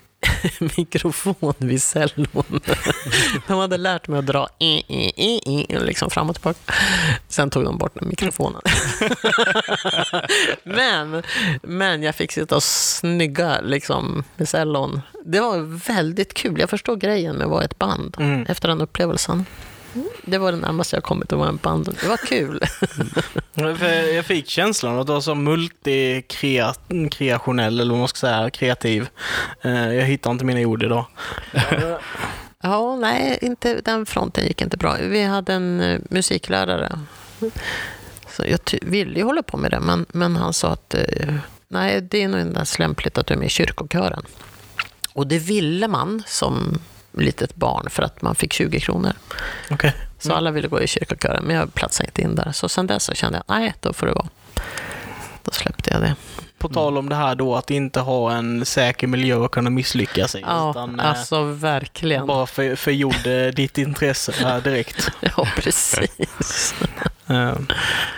mikrofon 0.78 1.54
vid 1.58 1.84
cellon. 1.84 2.44
De 3.48 3.60
hade 3.60 3.78
lärt 3.78 4.08
mig 4.08 4.20
att 4.20 4.26
dra 4.26 4.48
i, 4.60 4.66
i, 4.88 5.14
i, 5.16 5.54
i, 5.54 5.80
liksom 5.80 6.10
fram 6.10 6.30
och 6.30 6.36
tillbaka. 6.36 6.74
Sen 7.28 7.50
tog 7.50 7.64
de 7.64 7.78
bort 7.78 7.94
den 7.94 8.08
mikrofonen. 8.08 8.62
men, 10.64 11.24
men 11.62 12.04
jag 12.04 12.16
fick 12.16 12.32
sitta 12.32 12.56
och 12.56 12.64
snygga 12.64 13.62
liksom, 13.62 14.24
med 14.36 14.50
cellon. 14.50 15.02
Det 15.26 15.40
var 15.40 15.60
väldigt 15.88 16.34
kul. 16.34 16.60
Jag 16.60 16.70
förstår 16.70 16.96
grejen 16.96 17.36
med 17.36 17.46
att 17.46 17.52
vara 17.52 17.64
ett 17.64 17.80
band 17.80 18.18
mm. 18.20 18.46
efter 18.50 18.68
den 18.68 18.82
upplevelsen. 18.82 19.46
Det 20.26 20.38
var 20.38 20.52
det 20.52 20.58
närmaste 20.58 20.96
jag 20.96 21.04
kommit 21.04 21.34
att 21.34 21.40
vara 21.40 21.50
en 21.50 21.58
band. 21.58 21.98
Det 22.02 22.08
var 22.08 22.18
kul. 22.18 22.62
jag 24.16 24.26
fick 24.26 24.50
känslan 24.50 25.00
att 25.00 25.08
du 25.08 25.14
var 25.14 25.22
så 25.22 25.36
multikreationell, 25.36 27.80
eller 27.80 27.92
vad 27.92 28.00
man 28.00 28.08
ska 28.08 28.18
säga, 28.18 28.50
kreativ. 28.50 29.10
Eh, 29.62 29.94
jag 29.94 30.06
hittar 30.06 30.32
inte 30.32 30.46
mina 30.46 30.68
ord 30.68 30.84
idag. 30.84 31.06
ja, 32.62 32.96
nej, 32.96 33.38
inte, 33.42 33.82
den 33.82 34.06
fronten 34.06 34.48
gick 34.48 34.62
inte 34.62 34.78
bra. 34.78 34.98
Vi 35.02 35.24
hade 35.24 35.54
en 35.54 35.82
eh, 35.82 36.00
musiklärare. 36.10 37.00
Så 38.30 38.44
jag 38.46 38.60
ville 38.82 39.20
ju 39.20 39.24
hålla 39.24 39.44
på 39.44 39.58
med 39.58 39.72
det, 39.72 39.80
men, 39.80 40.06
men 40.10 40.36
han 40.36 40.54
sa 40.54 40.70
att 40.70 40.94
eh, 40.94 41.34
nej, 41.68 42.02
det 42.02 42.24
är 42.24 42.28
nog 42.28 42.42
inte 42.42 42.56
ens 42.56 42.80
lämpligt 42.80 43.18
att 43.18 43.28
du 43.28 43.34
är 43.34 43.38
med 43.38 43.46
i 43.46 43.50
kyrkokören. 43.50 44.24
Och 45.14 45.28
det 45.28 45.40
ville 45.40 45.88
man 45.88 46.24
som 46.28 46.80
litet 47.20 47.56
barn 47.56 47.90
för 47.90 48.04
att 48.04 48.22
man 48.22 48.36
fick 48.36 48.54
20 48.54 48.80
kronor. 48.80 49.14
Okay. 49.72 49.92
Mm. 49.92 50.02
Så 50.20 50.34
alla 50.34 50.52
ville 50.52 50.68
gå 50.68 50.82
i 50.82 50.88
kyrkokören, 50.88 51.44
men 51.44 51.56
jag 51.56 51.74
platsade 51.74 52.08
inte 52.10 52.22
in 52.22 52.36
där. 52.36 52.52
Så 52.52 52.70
sen 52.70 52.88
dess 52.88 53.04
så 53.04 53.14
kände 53.14 53.44
jag, 53.48 53.60
nej, 53.60 53.74
då 53.80 53.94
får 53.94 54.08
det 54.08 54.14
vara. 54.14 54.28
Då 55.44 55.52
släppte 55.52 55.90
jag 55.92 56.02
det. 56.02 56.16
På 56.58 56.70
tal 56.70 56.98
om 56.98 57.10
det 57.10 57.16
här 57.16 57.36
då 57.36 57.56
att 57.56 57.72
inte 57.72 58.00
ha 58.00 58.32
en 58.32 58.66
säker 58.66 59.08
miljö 59.08 59.46
att 59.46 59.52
kunna 59.52 59.70
misslyckas 59.70 60.36
i. 60.36 60.42
Ja, 60.42 60.72
utan, 60.72 61.00
eh, 61.00 61.06
alltså 61.10 61.44
verkligen. 61.44 62.28
bara 62.28 62.46
för, 62.46 62.76
förgjorde 62.76 63.52
ditt 63.56 63.78
intresse 63.78 64.32
här 64.44 64.62
direkt. 64.62 65.10
Ja, 65.38 65.48
precis. 65.58 66.76
Eh, 67.30 67.54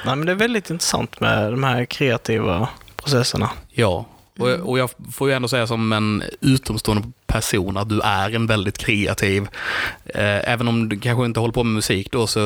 nej, 0.06 0.16
men 0.16 0.26
det 0.26 0.32
är 0.32 0.36
väldigt 0.36 0.70
intressant 0.70 1.20
med 1.20 1.52
de 1.52 1.64
här 1.64 1.86
kreativa 1.86 2.70
processerna. 2.96 3.50
Ja, 3.70 4.06
och, 4.40 4.50
och 4.50 4.80
jag 4.80 4.90
får 5.12 5.30
ju 5.30 5.36
ändå 5.36 5.48
säga 5.48 5.68
som 5.68 5.94
en 5.94 6.24
utomstående 6.42 7.12
person 7.28 7.78
att 7.78 7.90
du 7.90 8.02
är 8.02 8.36
en 8.36 8.48
väldigt 8.48 8.78
kreativ. 8.78 9.48
Eh, 10.06 10.52
även 10.52 10.68
om 10.68 10.90
du 10.90 11.00
kanske 11.00 11.26
inte 11.26 11.40
håller 11.40 11.54
på 11.54 11.64
med 11.64 11.74
musik 11.74 12.12
då 12.12 12.28
så 12.28 12.40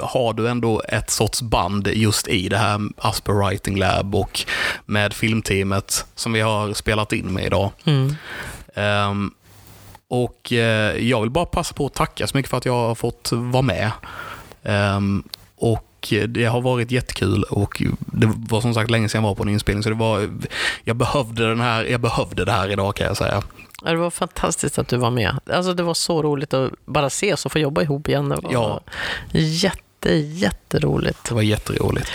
har 0.00 0.32
du 0.32 0.48
ändå 0.48 0.82
ett 0.88 1.10
sorts 1.10 1.42
band 1.42 1.88
just 1.88 2.28
i 2.28 2.48
det 2.48 2.58
här 2.58 2.80
Asper 2.96 3.32
Writing 3.32 3.78
Lab 3.78 4.14
och 4.14 4.40
med 4.86 5.12
filmteamet 5.12 6.06
som 6.14 6.32
vi 6.32 6.40
har 6.40 6.72
spelat 6.72 7.12
in 7.12 7.32
med 7.32 7.44
idag. 7.44 7.70
Mm. 7.84 8.14
Ehm, 8.74 9.30
och 10.08 10.52
eh, 10.52 11.08
jag 11.08 11.20
vill 11.20 11.30
bara 11.30 11.44
passa 11.44 11.74
på 11.74 11.86
att 11.86 11.94
tacka 11.94 12.26
så 12.26 12.36
mycket 12.36 12.50
för 12.50 12.58
att 12.58 12.66
jag 12.66 12.88
har 12.88 12.94
fått 12.94 13.28
vara 13.32 13.62
med. 13.62 13.90
Ehm, 14.62 15.22
och 16.00 16.28
det 16.28 16.44
har 16.44 16.60
varit 16.60 16.90
jättekul 16.90 17.42
och 17.42 17.82
det 17.96 18.32
var 18.48 18.60
som 18.60 18.74
sagt 18.74 18.90
länge 18.90 19.08
sedan 19.08 19.22
jag 19.22 19.28
var 19.28 19.34
på 19.34 19.42
en 19.42 19.48
inspelning 19.48 19.82
så 19.82 19.88
det 19.88 19.94
var, 19.94 20.28
jag 20.84 20.96
behövde, 20.96 21.48
den 21.48 21.60
här, 21.60 21.84
jag 21.84 22.00
behövde 22.00 22.44
det 22.44 22.52
här 22.52 22.68
idag 22.68 22.96
kan 22.96 23.06
jag 23.06 23.16
säga. 23.16 23.42
Det 23.84 23.96
var 23.96 24.10
fantastiskt 24.10 24.78
att 24.78 24.88
du 24.88 24.96
var 24.96 25.10
med. 25.10 25.38
Alltså, 25.52 25.74
det 25.74 25.82
var 25.82 25.94
så 25.94 26.22
roligt 26.22 26.54
att 26.54 26.72
bara 26.86 27.06
ses 27.06 27.46
och 27.46 27.52
få 27.52 27.58
jobba 27.58 27.82
ihop 27.82 28.08
igen. 28.08 28.28
Det 28.28 28.36
var 28.42 28.52
Ja. 28.52 28.80
jätte, 29.32 29.78
jätteroligt. 30.08 31.24
Det 31.28 31.34
var 31.34 31.42
jätteroligt. 31.42 32.10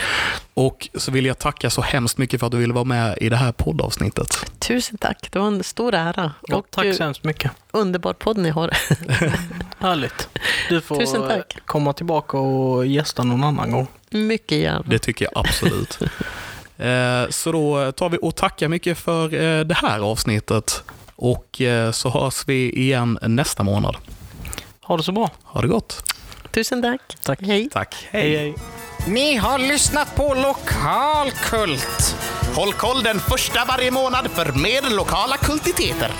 Och 0.53 0.89
så 0.95 1.11
vill 1.11 1.25
jag 1.25 1.39
tacka 1.39 1.69
så 1.69 1.81
hemskt 1.81 2.17
mycket 2.17 2.39
för 2.39 2.47
att 2.47 2.51
du 2.51 2.57
ville 2.57 2.73
vara 2.73 2.83
med 2.83 3.17
i 3.21 3.29
det 3.29 3.35
här 3.35 3.51
poddavsnittet. 3.51 4.51
Tusen 4.59 4.97
tack. 4.97 5.27
Det 5.31 5.39
var 5.39 5.47
en 5.47 5.63
stor 5.63 5.93
ära. 5.93 6.31
Ja, 6.47 6.55
och 6.55 6.65
tack 6.71 6.95
så 6.95 7.03
hemskt 7.03 7.23
mycket. 7.23 7.51
underbar 7.71 8.13
podd 8.13 8.37
ni 8.37 8.49
har. 8.49 8.69
Härligt. 9.79 10.29
Du 10.69 10.81
får 10.81 10.95
Tusen 10.99 11.21
tack. 11.27 11.57
komma 11.65 11.93
tillbaka 11.93 12.37
och 12.37 12.85
gästa 12.85 13.23
någon 13.23 13.43
annan 13.43 13.71
gång. 13.71 13.87
Mycket 14.09 14.57
gärna. 14.57 14.83
Det 14.87 14.99
tycker 14.99 15.25
jag 15.25 15.45
absolut. 15.47 15.99
Eh, 16.77 17.29
Så 17.29 17.51
då 17.51 17.91
tar 17.91 18.09
vi 18.09 18.17
och 18.21 18.35
tackar 18.35 18.67
mycket 18.67 18.97
för 18.97 19.33
eh, 19.33 19.59
det 19.65 19.75
här 19.75 19.99
avsnittet. 19.99 20.83
Och 21.15 21.61
eh, 21.61 21.91
så 21.91 22.09
hörs 22.09 22.43
vi 22.47 22.71
igen 22.71 23.19
nästa 23.21 23.63
månad. 23.63 23.95
Ha 24.81 24.97
det 24.97 25.03
så 25.03 25.11
bra. 25.11 25.29
Ha 25.43 25.61
det 25.61 25.67
gott. 25.67 26.14
Tusen 26.55 26.81
tack. 26.81 27.01
Tack. 27.23 27.39
Hej. 27.41 27.69
Tack. 27.69 28.07
hej. 28.11 28.37
hej. 28.37 28.55
Ni 29.07 29.35
har 29.35 29.59
lyssnat 29.59 30.15
på 30.15 30.33
Lokalkult. 30.33 32.15
Håll 32.55 32.73
koll 32.73 33.03
den 33.03 33.19
första 33.19 33.65
varje 33.65 33.91
månad 33.91 34.31
för 34.31 34.45
mer 34.45 34.95
lokala 34.95 35.37
kultiteter. 35.37 36.11